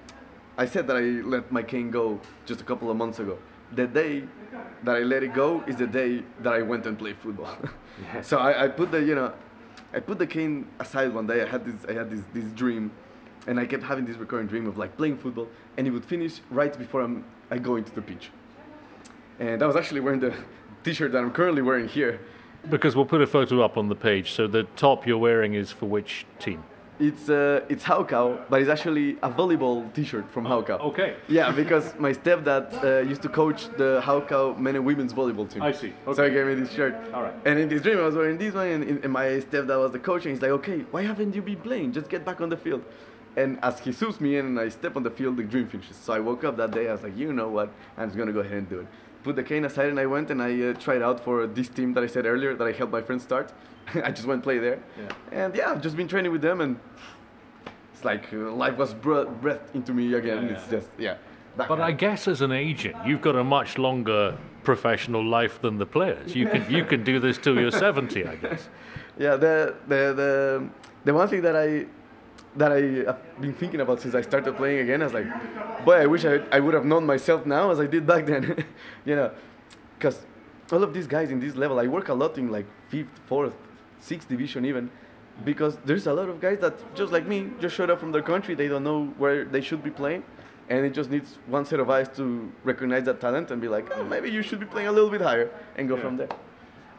I 0.56 0.66
said 0.66 0.86
that 0.88 0.96
I 0.96 1.00
let 1.26 1.50
my 1.50 1.62
cane 1.62 1.90
go 1.90 2.20
just 2.46 2.60
a 2.60 2.64
couple 2.64 2.90
of 2.90 2.96
months 2.96 3.18
ago. 3.18 3.38
The 3.72 3.86
day 3.86 4.24
that 4.84 4.96
I 4.96 5.00
let 5.00 5.22
it 5.22 5.32
go 5.34 5.62
is 5.66 5.76
the 5.76 5.86
day 5.86 6.22
that 6.40 6.52
I 6.52 6.62
went 6.62 6.86
and 6.86 6.98
played 6.98 7.18
football. 7.18 7.56
so 8.22 8.38
I, 8.38 8.64
I 8.64 8.68
put 8.68 8.90
the 8.92 9.00
you 9.02 9.14
know, 9.14 9.32
I 9.92 10.00
put 10.00 10.18
the 10.18 10.26
cane 10.26 10.66
aside 10.78 11.12
one 11.12 11.26
day. 11.26 11.42
I 11.42 11.46
had 11.46 11.64
this 11.64 11.74
I 11.88 11.92
had 11.92 12.10
this 12.10 12.22
this 12.32 12.50
dream, 12.52 12.90
and 13.46 13.58
I 13.58 13.66
kept 13.66 13.82
having 13.82 14.04
this 14.04 14.16
recurring 14.16 14.46
dream 14.46 14.66
of 14.66 14.78
like 14.78 14.96
playing 14.96 15.16
football, 15.16 15.48
and 15.76 15.86
it 15.86 15.90
would 15.90 16.04
finish 16.04 16.40
right 16.50 16.76
before 16.76 17.02
I'm, 17.02 17.24
I 17.50 17.58
go 17.58 17.76
into 17.76 17.92
the 17.92 18.02
pitch. 18.02 18.30
And 19.38 19.62
I 19.62 19.66
was 19.66 19.76
actually 19.76 20.00
wearing 20.00 20.20
the 20.20 20.34
T-shirt 20.84 21.12
that 21.12 21.18
I'm 21.18 21.32
currently 21.32 21.62
wearing 21.62 21.88
here. 21.88 22.20
Because 22.68 22.94
we'll 22.94 23.06
put 23.06 23.22
a 23.22 23.26
photo 23.26 23.62
up 23.62 23.78
on 23.78 23.88
the 23.88 23.94
page. 23.94 24.32
So 24.32 24.46
the 24.46 24.64
top 24.76 25.06
you're 25.06 25.18
wearing 25.18 25.54
is 25.54 25.70
for 25.72 25.86
which 25.86 26.26
team? 26.38 26.62
It's 26.98 27.30
uh, 27.30 27.64
it's 27.70 27.84
Haukar, 27.84 28.44
but 28.50 28.60
it's 28.60 28.68
actually 28.68 29.12
a 29.22 29.30
volleyball 29.30 29.90
T-shirt 29.94 30.30
from 30.30 30.44
Haukar. 30.44 30.78
Okay. 30.80 31.16
Yeah, 31.28 31.50
because 31.50 31.94
my 31.98 32.12
stepdad 32.12 32.84
uh, 32.84 33.08
used 33.08 33.22
to 33.22 33.30
coach 33.30 33.68
the 33.78 34.02
Haukar 34.04 34.58
men 34.58 34.76
and 34.76 34.84
women's 34.84 35.14
volleyball 35.14 35.48
team. 35.48 35.62
I 35.62 35.72
see. 35.72 35.94
So 36.14 36.22
he 36.22 36.30
gave 36.30 36.46
me 36.46 36.54
this 36.56 36.70
shirt. 36.72 36.94
All 37.14 37.22
right. 37.22 37.32
And 37.46 37.58
in 37.58 37.70
this 37.70 37.80
dream, 37.80 37.96
I 37.96 38.02
was 38.02 38.16
wearing 38.16 38.36
this 38.36 38.52
one, 38.52 38.66
and, 38.66 39.02
and 39.02 39.10
my 39.10 39.24
stepdad 39.48 39.80
was 39.80 39.92
the 39.92 39.98
coach, 39.98 40.26
and 40.26 40.34
he's 40.34 40.42
like, 40.42 40.50
"Okay, 40.50 40.80
why 40.90 41.02
haven't 41.02 41.34
you 41.34 41.40
been 41.40 41.56
playing? 41.60 41.92
Just 41.92 42.10
get 42.10 42.22
back 42.22 42.42
on 42.42 42.50
the 42.50 42.58
field." 42.58 42.84
And 43.36 43.58
as 43.62 43.78
he 43.80 43.92
suits 43.92 44.20
me 44.20 44.36
in 44.36 44.46
and 44.46 44.58
I 44.60 44.68
step 44.70 44.96
on 44.96 45.02
the 45.02 45.10
field, 45.10 45.36
the 45.36 45.44
dream 45.44 45.66
finishes. 45.68 45.96
So 45.96 46.12
I 46.12 46.18
woke 46.20 46.42
up 46.44 46.56
that 46.56 46.72
day. 46.72 46.88
I 46.88 46.92
was 46.92 47.02
like, 47.02 47.16
"You 47.16 47.32
know 47.32 47.48
what? 47.48 47.70
I'm 47.96 48.08
just 48.08 48.18
gonna 48.18 48.32
go 48.32 48.40
ahead 48.40 48.58
and 48.58 48.68
do 48.68 48.80
it." 48.80 48.86
Put 49.22 49.36
the 49.36 49.42
cane 49.42 49.64
aside, 49.64 49.88
and 49.90 50.00
I 50.00 50.06
went 50.06 50.30
and 50.30 50.42
I 50.42 50.60
uh, 50.62 50.72
tried 50.74 51.02
out 51.02 51.20
for 51.20 51.46
this 51.46 51.68
team 51.68 51.94
that 51.94 52.02
I 52.02 52.06
said 52.08 52.26
earlier 52.26 52.54
that 52.54 52.66
I 52.66 52.72
helped 52.72 52.92
my 52.92 53.02
friends 53.02 53.22
start. 53.22 53.52
I 54.04 54.10
just 54.10 54.26
went 54.26 54.42
play 54.42 54.58
there, 54.58 54.78
Yeah. 54.98 55.12
and 55.44 55.54
yeah, 55.54 55.70
I've 55.70 55.82
just 55.82 55.96
been 55.96 56.08
training 56.08 56.32
with 56.32 56.42
them, 56.42 56.60
and 56.60 56.76
it's 57.92 58.04
like 58.04 58.32
uh, 58.32 58.50
life 58.52 58.76
was 58.76 58.94
bre- 58.94 59.24
breathed 59.42 59.74
into 59.74 59.92
me 59.92 60.14
again. 60.14 60.44
Yeah, 60.46 60.52
it's 60.52 60.64
yeah. 60.66 60.70
just 60.78 60.88
yeah. 60.98 61.14
that 61.56 61.68
But 61.68 61.76
kind 61.76 61.82
I 61.82 61.92
guess 61.92 62.26
as 62.28 62.40
an 62.40 62.52
agent, 62.52 62.96
you've 63.06 63.20
got 63.22 63.36
a 63.36 63.44
much 63.44 63.78
longer 63.78 64.36
professional 64.64 65.24
life 65.24 65.60
than 65.60 65.78
the 65.78 65.86
players. 65.86 66.34
You 66.34 66.46
can 66.48 66.70
you 66.70 66.84
can 66.84 67.04
do 67.04 67.18
this 67.20 67.38
till 67.38 67.58
you're 67.60 67.70
70, 67.70 68.26
I 68.26 68.36
guess. 68.36 68.68
Yeah, 69.18 69.36
the 69.36 69.74
the 69.86 70.14
the 70.20 70.68
the 71.04 71.12
one 71.12 71.28
thing 71.28 71.42
that 71.42 71.54
I 71.54 71.84
that 72.56 72.72
I 72.72 72.80
have 73.06 73.40
been 73.40 73.54
thinking 73.54 73.80
about 73.80 74.00
since 74.00 74.14
I 74.14 74.22
started 74.22 74.56
playing 74.56 74.80
again, 74.80 75.02
I 75.02 75.04
was 75.04 75.14
like, 75.14 75.84
boy, 75.84 75.94
I 75.94 76.06
wish 76.06 76.24
I, 76.24 76.40
I 76.50 76.60
would 76.60 76.74
have 76.74 76.84
known 76.84 77.06
myself 77.06 77.46
now 77.46 77.70
as 77.70 77.78
I 77.80 77.86
did 77.86 78.06
back 78.06 78.26
then, 78.26 78.64
you 79.04 79.14
know, 79.16 79.30
because 79.98 80.20
all 80.72 80.82
of 80.82 80.92
these 80.92 81.06
guys 81.06 81.30
in 81.30 81.38
this 81.40 81.54
level, 81.54 81.78
I 81.78 81.86
work 81.86 82.08
a 82.08 82.14
lot 82.14 82.38
in 82.38 82.50
like 82.50 82.66
fifth, 82.88 83.20
fourth, 83.26 83.54
sixth 84.00 84.28
division 84.28 84.64
even, 84.64 84.90
because 85.44 85.76
there's 85.84 86.06
a 86.06 86.12
lot 86.12 86.28
of 86.28 86.40
guys 86.40 86.58
that 86.60 86.74
just 86.94 87.12
like 87.12 87.26
me 87.26 87.50
just 87.60 87.74
showed 87.76 87.90
up 87.90 88.00
from 88.00 88.10
their 88.12 88.22
country, 88.22 88.54
they 88.54 88.68
don't 88.68 88.84
know 88.84 89.06
where 89.16 89.44
they 89.44 89.60
should 89.60 89.82
be 89.82 89.90
playing. 89.90 90.24
And 90.68 90.86
it 90.86 90.90
just 90.94 91.10
needs 91.10 91.38
one 91.46 91.64
set 91.64 91.80
of 91.80 91.90
eyes 91.90 92.08
to 92.16 92.52
recognize 92.62 93.02
that 93.04 93.20
talent 93.20 93.50
and 93.50 93.60
be 93.60 93.66
like, 93.66 93.90
oh, 93.96 94.04
maybe 94.04 94.30
you 94.30 94.40
should 94.40 94.60
be 94.60 94.66
playing 94.66 94.86
a 94.86 94.92
little 94.92 95.10
bit 95.10 95.20
higher 95.20 95.50
and 95.76 95.88
go 95.88 95.96
Yeah. 95.96 96.02
from 96.02 96.16
there. 96.16 96.28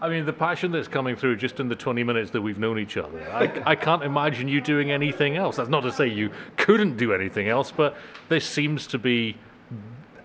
I 0.01 0.09
mean, 0.09 0.25
the 0.25 0.33
passion 0.33 0.71
that's 0.71 0.87
coming 0.87 1.15
through 1.15 1.35
just 1.35 1.59
in 1.59 1.69
the 1.69 1.75
20 1.75 2.03
minutes 2.03 2.31
that 2.31 2.41
we've 2.41 2.57
known 2.57 2.79
each 2.79 2.97
other. 2.97 3.21
I, 3.31 3.61
I 3.71 3.75
can't 3.75 4.01
imagine 4.03 4.47
you 4.47 4.59
doing 4.59 4.89
anything 4.89 5.37
else. 5.37 5.57
That's 5.57 5.69
not 5.69 5.81
to 5.81 5.91
say 5.91 6.07
you 6.07 6.31
couldn't 6.57 6.97
do 6.97 7.13
anything 7.13 7.47
else, 7.47 7.71
but 7.71 7.95
this 8.27 8.43
seems 8.45 8.87
to 8.87 8.97
be 8.97 9.37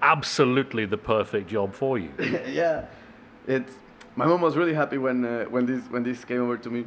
absolutely 0.00 0.86
the 0.86 0.96
perfect 0.96 1.48
job 1.48 1.74
for 1.74 1.98
you. 1.98 2.10
yeah, 2.48 2.86
it's. 3.46 3.72
My 4.14 4.24
mom 4.24 4.40
was 4.40 4.56
really 4.56 4.72
happy 4.72 4.96
when 4.96 5.24
uh, 5.26 5.44
when 5.44 5.66
this 5.66 5.84
when 5.90 6.02
this 6.02 6.24
came 6.24 6.40
over 6.40 6.56
to 6.56 6.70
me, 6.70 6.86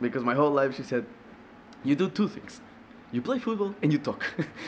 because 0.00 0.24
my 0.24 0.34
whole 0.34 0.50
life 0.50 0.74
she 0.76 0.82
said, 0.82 1.06
"You 1.84 1.94
do 1.94 2.10
two 2.10 2.26
things, 2.26 2.60
you 3.12 3.22
play 3.22 3.38
football 3.38 3.72
and 3.82 3.92
you 3.92 4.00
talk. 4.00 4.24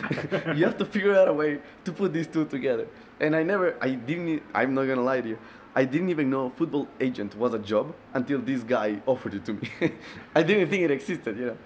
you 0.55 0.64
have 0.64 0.79
to 0.79 0.85
figure 0.85 1.16
out 1.16 1.27
a 1.27 1.33
way 1.33 1.59
to 1.85 1.92
put 1.92 2.12
these 2.12 2.29
two 2.29 2.44
together." 2.44 2.87
And 3.21 3.35
I 3.35 3.42
never, 3.42 3.77
I 3.81 3.90
didn't. 3.90 4.42
I'm 4.55 4.75
not 4.75 4.85
gonna 4.85 5.03
lie 5.03 5.23
to 5.23 5.29
you. 5.29 5.38
I 5.78 5.84
didn't 5.84 6.08
even 6.08 6.28
know 6.28 6.50
football 6.50 6.88
agent 7.00 7.36
was 7.36 7.54
a 7.54 7.58
job 7.60 7.94
until 8.12 8.40
this 8.40 8.64
guy 8.64 9.00
offered 9.06 9.34
it 9.34 9.44
to 9.44 9.52
me. 9.52 9.70
I 10.34 10.42
didn't 10.42 10.70
think 10.70 10.82
it 10.82 10.90
existed, 10.90 11.38
you 11.38 11.46
know. 11.46 11.58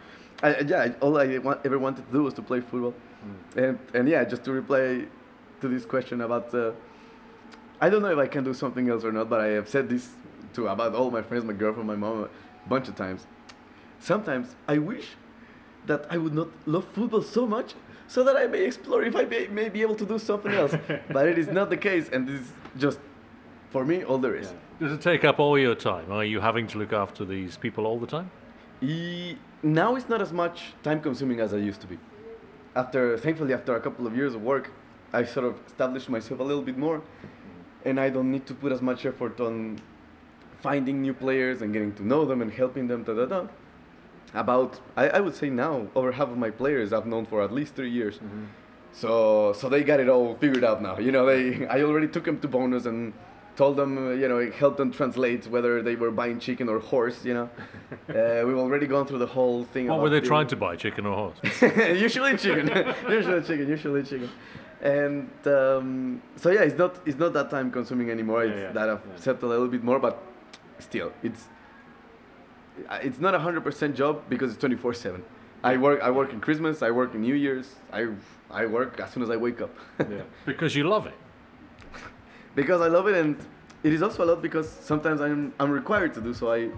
I, 0.43 0.61
yeah, 0.61 0.93
all 1.01 1.17
I 1.17 1.39
want, 1.39 1.65
ever 1.65 1.79
wanted 1.79 2.05
to 2.09 2.13
do 2.13 2.23
was 2.25 2.35
to 2.35 2.43
play 2.43 2.61
football, 2.61 2.93
and 3.57 3.79
and 3.95 4.07
yeah, 4.07 4.23
just 4.25 4.45
to 4.45 4.53
reply 4.53 5.07
to 5.63 5.69
this 5.69 5.87
question 5.87 6.21
about. 6.21 6.55
Uh, 6.55 6.73
I 7.81 7.89
don't 7.89 8.03
know 8.03 8.13
if 8.13 8.19
I 8.19 8.27
can 8.27 8.45
do 8.45 8.53
something 8.53 8.87
else 8.91 9.03
or 9.03 9.13
not, 9.13 9.31
but 9.31 9.41
I 9.41 9.49
have 9.59 9.69
said 9.69 9.89
this 9.89 10.11
to 10.57 10.69
about 10.69 10.95
all 10.95 11.11
my 11.11 11.23
friends, 11.23 11.45
my 11.45 11.55
girlfriend, 11.55 11.89
my 11.89 11.97
mom, 11.97 12.25
a 12.25 12.69
bunch 12.69 12.89
of 12.89 12.95
times. 12.95 13.27
Sometimes 13.99 14.57
I 14.69 14.77
wish 14.77 15.07
that 15.87 16.07
I 16.11 16.19
would 16.19 16.35
not 16.35 16.49
love 16.67 16.85
football 16.85 17.23
so 17.23 17.47
much 17.47 17.75
so 18.09 18.23
that 18.25 18.37
I 18.37 18.47
may 18.47 18.65
explore 18.65 19.03
if 19.03 19.17
I 19.17 19.25
may, 19.25 19.47
may 19.47 19.69
be 19.71 19.81
able 19.81 19.95
to 19.95 20.05
do 20.05 20.19
something 20.19 20.53
else. 20.53 20.75
but 21.17 21.27
it 21.29 21.39
is 21.39 21.49
not 21.49 21.71
the 21.71 21.79
case, 21.79 22.11
and 22.11 22.29
this 22.29 22.43
is 22.43 22.53
just, 22.77 22.99
for 23.73 23.85
me, 23.85 24.05
all 24.05 24.19
there 24.19 24.37
is. 24.37 24.53
Does 24.79 24.93
it 24.93 25.01
take 25.01 25.25
up 25.25 25.41
all 25.41 25.59
your 25.59 25.75
time? 25.75 26.13
Are 26.13 26.25
you 26.25 26.41
having 26.41 26.67
to 26.69 26.79
look 26.79 26.93
after 26.93 27.25
these 27.25 27.57
people 27.57 27.87
all 27.87 27.99
the 27.99 28.07
time? 28.07 28.31
E- 28.83 29.37
now 29.63 29.97
it's 29.97 30.09
not 30.09 30.21
as 30.21 30.33
much 30.33 30.75
time 30.83 31.01
consuming 31.01 31.41
as 31.41 31.55
I 31.55 31.57
used 31.71 31.81
to 31.81 31.87
be. 31.87 31.99
After, 32.77 33.17
thankfully, 33.17 33.55
after 33.55 33.75
a 33.75 33.81
couple 33.81 34.07
of 34.07 34.15
years 34.15 34.35
of 34.35 34.43
work, 34.43 34.71
I 35.13 35.25
sort 35.25 35.47
of 35.47 35.55
established 35.67 36.09
myself 36.09 36.41
a 36.41 36.43
little 36.43 36.63
bit 36.63 36.77
more, 36.77 37.03
and 37.85 37.99
I 37.99 38.11
don't 38.11 38.31
need 38.31 38.47
to 38.47 38.55
put 38.55 38.73
as 38.73 38.83
much 38.83 39.07
effort 39.07 39.41
on 39.41 39.81
finding 40.61 41.03
new 41.03 41.15
players 41.15 41.63
and 41.63 41.73
getting 41.73 41.93
to 41.95 42.07
know 42.07 42.25
them 42.25 42.43
and 42.43 42.53
helping 42.53 42.89
them. 42.89 43.03
Da 43.05 43.15
da 43.15 43.27
da. 43.27 43.47
About, 44.35 44.81
I, 44.97 45.09
I 45.09 45.21
would 45.21 45.35
say 45.35 45.51
now, 45.51 45.89
over 45.95 46.13
half 46.13 46.29
of 46.29 46.39
my 46.39 46.51
players 46.51 46.93
I've 46.93 47.07
known 47.07 47.27
for 47.27 47.43
at 47.43 47.53
least 47.53 47.75
three 47.75 47.91
years. 47.91 48.17
Mm-hmm. 48.17 48.45
So, 48.93 49.53
so 49.53 49.69
they 49.69 49.83
got 49.83 50.01
it 50.01 50.09
all 50.09 50.35
figured 50.35 50.65
out 50.65 50.81
now. 50.83 50.99
You 50.99 51.13
know, 51.13 51.25
they, 51.27 51.67
I 51.67 51.83
already 51.83 52.09
took 52.09 52.25
them 52.25 52.39
to 52.41 52.49
Bónus 52.49 52.87
and 52.87 53.13
told 53.57 53.77
them, 53.77 53.99
uh, 53.99 54.11
you 54.13 54.29
know, 54.29 54.39
it 54.39 54.55
helped 54.55 54.77
them 54.79 54.91
translate 54.93 55.47
whether 55.47 55.83
they 55.83 55.95
were 55.97 56.11
buying 56.11 56.39
chicken 56.41 56.69
or 56.69 56.79
horse. 56.79 57.25
You 57.25 57.35
know, 57.35 57.51
uh, 58.09 58.47
we've 58.47 58.57
already 58.57 58.87
gone 58.87 59.07
through 59.07 59.19
the 59.19 59.27
whole 59.27 59.65
thing. 59.65 59.87
What 59.87 59.95
about 59.95 60.03
were 60.05 60.11
they 60.11 60.21
the- 60.21 60.27
trying 60.27 60.47
to 60.49 60.57
buy, 60.57 60.77
chicken 60.77 61.07
or 61.07 61.15
horse? 61.15 61.39
usually 62.01 62.37
chicken, 62.37 62.69
usually 63.09 63.43
chicken, 63.43 63.69
usually 63.69 64.03
chicken, 64.03 64.31
and 64.83 65.29
um, 65.47 66.23
so 66.37 66.51
yeah, 66.51 66.63
it's 66.63 66.79
not 66.79 66.99
it's 67.07 67.19
not 67.19 67.33
that 67.35 67.51
time 67.51 67.71
consuming 67.71 68.11
anymore. 68.11 68.45
Yeah, 68.45 68.51
It's 68.53 68.61
yeah, 68.63 68.73
that 68.73 68.89
I've 68.91 69.01
yeah. 69.11 69.17
settled 69.17 69.45
a 69.45 69.55
little 69.55 69.69
bit 69.69 69.85
more, 69.85 69.99
but 69.99 70.23
still, 70.79 71.13
it's 71.23 71.49
uh, 72.89 72.99
it's 73.03 73.21
not 73.21 73.35
a 73.35 73.39
hundred 73.39 73.63
percent 73.65 73.95
job 73.95 74.23
because 74.29 74.51
it's 74.53 74.61
twenty 74.61 74.77
four 74.77 74.95
seven. 74.95 75.23
I 75.65 75.77
work 75.77 76.01
I 76.03 76.11
work 76.11 76.33
in 76.33 76.41
Christmas, 76.41 76.83
I 76.83 76.91
work 76.91 77.15
in 77.15 77.21
New 77.21 77.35
Year's, 77.37 77.77
I 77.93 78.09
I 78.51 78.67
work 78.67 78.99
as 78.99 79.13
soon 79.13 79.23
as 79.23 79.31
I 79.31 79.37
wake 79.37 79.61
up. 79.61 79.71
yeah. 80.01 80.23
Because 80.45 80.75
you 80.75 80.85
love 80.89 81.07
it. 81.07 81.15
Because 82.55 82.81
I 82.81 82.89
love 82.89 83.07
it, 83.09 83.15
and 83.17 83.37
it 83.83 83.93
is 83.93 84.03
also 84.03 84.25
a 84.25 84.27
lot 84.27 84.43
because 84.43 84.69
sometimes 84.69 85.21
I'm 85.21 85.53
I'm 85.61 85.71
required 85.71 86.15
to 86.15 86.21
do 86.21 86.33
so. 86.35 86.53
I 86.53 86.71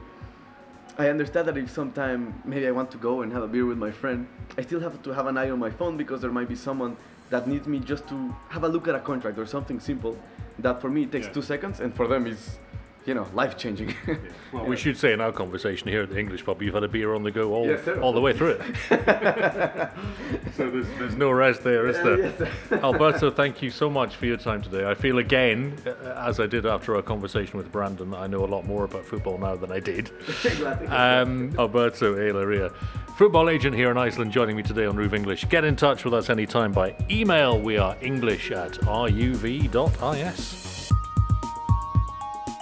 I 0.97 1.09
understand 1.09 1.49
that 1.49 1.57
if 1.57 1.71
sometime 1.71 2.35
maybe 2.45 2.67
I 2.67 2.71
want 2.71 2.91
to 2.93 2.99
go 2.99 3.23
and 3.23 3.33
have 3.33 3.43
a 3.43 3.49
beer 3.49 3.67
with 3.67 3.79
my 3.79 3.91
friend, 3.91 4.27
I 4.57 4.63
still 4.63 4.81
have 4.81 5.03
to 5.03 5.11
have 5.13 5.27
an 5.27 5.37
eye 5.37 5.51
on 5.51 5.59
my 5.59 5.71
phone 5.71 5.97
because 5.97 6.21
there 6.21 6.31
might 6.31 6.49
be 6.49 6.55
someone 6.55 6.97
that 7.31 7.49
needs 7.49 7.67
me 7.67 7.81
just 7.81 8.07
to 8.09 8.35
have 8.51 8.63
a 8.65 8.69
look 8.69 8.87
at 8.87 8.95
a 8.95 9.01
contract 9.01 9.39
or 9.39 9.47
something 9.47 9.81
simple, 9.81 10.17
that 10.61 10.81
for 10.81 10.91
me 10.91 11.05
takes 11.07 11.27
Yeah. 11.27 11.33
two 11.33 11.43
seconds, 11.43 11.81
and 11.81 11.93
for 11.95 12.07
them 12.07 12.27
is, 12.27 12.59
you 13.07 13.15
know, 13.15 13.27
life 13.35 13.57
changing. 13.57 13.95
Well, 14.55 14.67
we 14.67 14.77
should 14.77 14.97
say 14.97 15.13
in 15.13 15.21
our 15.21 15.33
conversation 15.33 15.89
here 15.89 16.03
at 16.03 16.11
the 16.11 16.17
English 16.19 16.45
pub, 16.45 16.63
you've 16.63 16.75
had 16.75 16.85
a 16.85 16.89
beer 16.89 17.13
on 17.13 17.25
the 17.25 17.31
go 17.33 17.53
all, 17.55 17.67
Yes, 17.67 17.89
all 18.01 18.13
the 18.13 18.21
way 18.21 18.33
through 18.33 18.51
it. 18.61 18.61
so 20.57 20.71
there's, 20.71 20.87
there's 20.97 21.17
no 21.17 21.33
rest 21.33 21.65
there, 21.65 21.89
is 21.89 21.97
there? 21.97 22.19
yes, 22.21 22.39
sir. 22.39 22.49
Alberto, 22.85 23.33
thank 23.33 23.63
you 23.63 23.71
so 23.71 23.91
much 23.91 24.15
for 24.15 24.27
your 24.27 24.37
time 24.37 24.63
today. 24.63 24.87
I 24.89 24.95
feel 24.95 25.19
again, 25.19 25.77
uh, 25.85 25.91
as 26.25 26.39
I 26.39 26.47
did 26.47 26.67
after 26.67 26.95
our 26.95 27.03
conversation 27.03 27.57
with 27.59 27.73
Brandon, 27.73 28.15
I 28.15 28.29
know 28.29 28.45
a 28.45 28.47
lot 28.47 28.65
more 28.65 28.85
about 28.85 29.05
football 29.05 29.39
now 29.39 29.57
than 29.57 29.73
I 29.73 29.81
did. 29.81 30.13
Glad 30.57 30.79
to 30.79 30.87
hear 30.87 30.95
Um, 30.95 31.53
Alberto 31.59 32.15
A. 32.15 32.33
Larrea, 32.33 32.73
football 33.17 33.51
agent 33.51 33.75
here 33.75 33.91
in 33.91 33.99
Iceland, 33.99 34.31
joining 34.31 34.55
me 34.57 34.63
today 34.63 34.87
on 34.87 34.95
RÚV 34.97 35.15
English. 35.15 35.47
Get 35.49 35.65
in 35.65 35.75
touch 35.75 36.05
with 36.05 36.15
us 36.15 36.31
anytime 36.31 36.71
by 36.71 36.95
email. 37.11 37.61
We 37.61 37.77
are 37.77 37.97
english 38.01 38.53
at 38.53 38.75
ruv.is. 38.83 40.74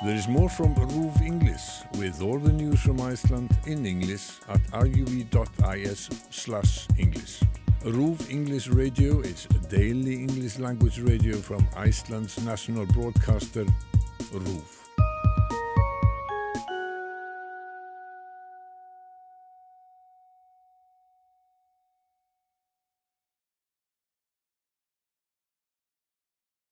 There 0.05 0.17
is 0.17 0.27
more 0.27 0.49
from 0.49 0.75
RÚV 0.75 1.23
English 1.23 1.83
with 1.97 2.23
all 2.23 2.41
the 2.41 2.53
news 2.53 2.81
from 2.81 3.01
Iceland 3.01 3.57
in 3.67 3.87
English 3.87 4.41
at 4.49 4.61
ruv.is 4.73 6.11
slash 6.31 6.89
English. 6.99 7.39
RÚV 7.85 8.29
English 8.29 8.67
Radio 8.67 9.21
is 9.21 9.47
a 9.51 9.59
daily 9.71 10.15
English 10.15 10.59
language 10.59 10.99
radio 10.99 11.37
from 11.37 11.65
Iceland's 11.77 12.45
national 12.45 12.87
broadcaster 12.87 13.65
RÚV. 14.33 14.82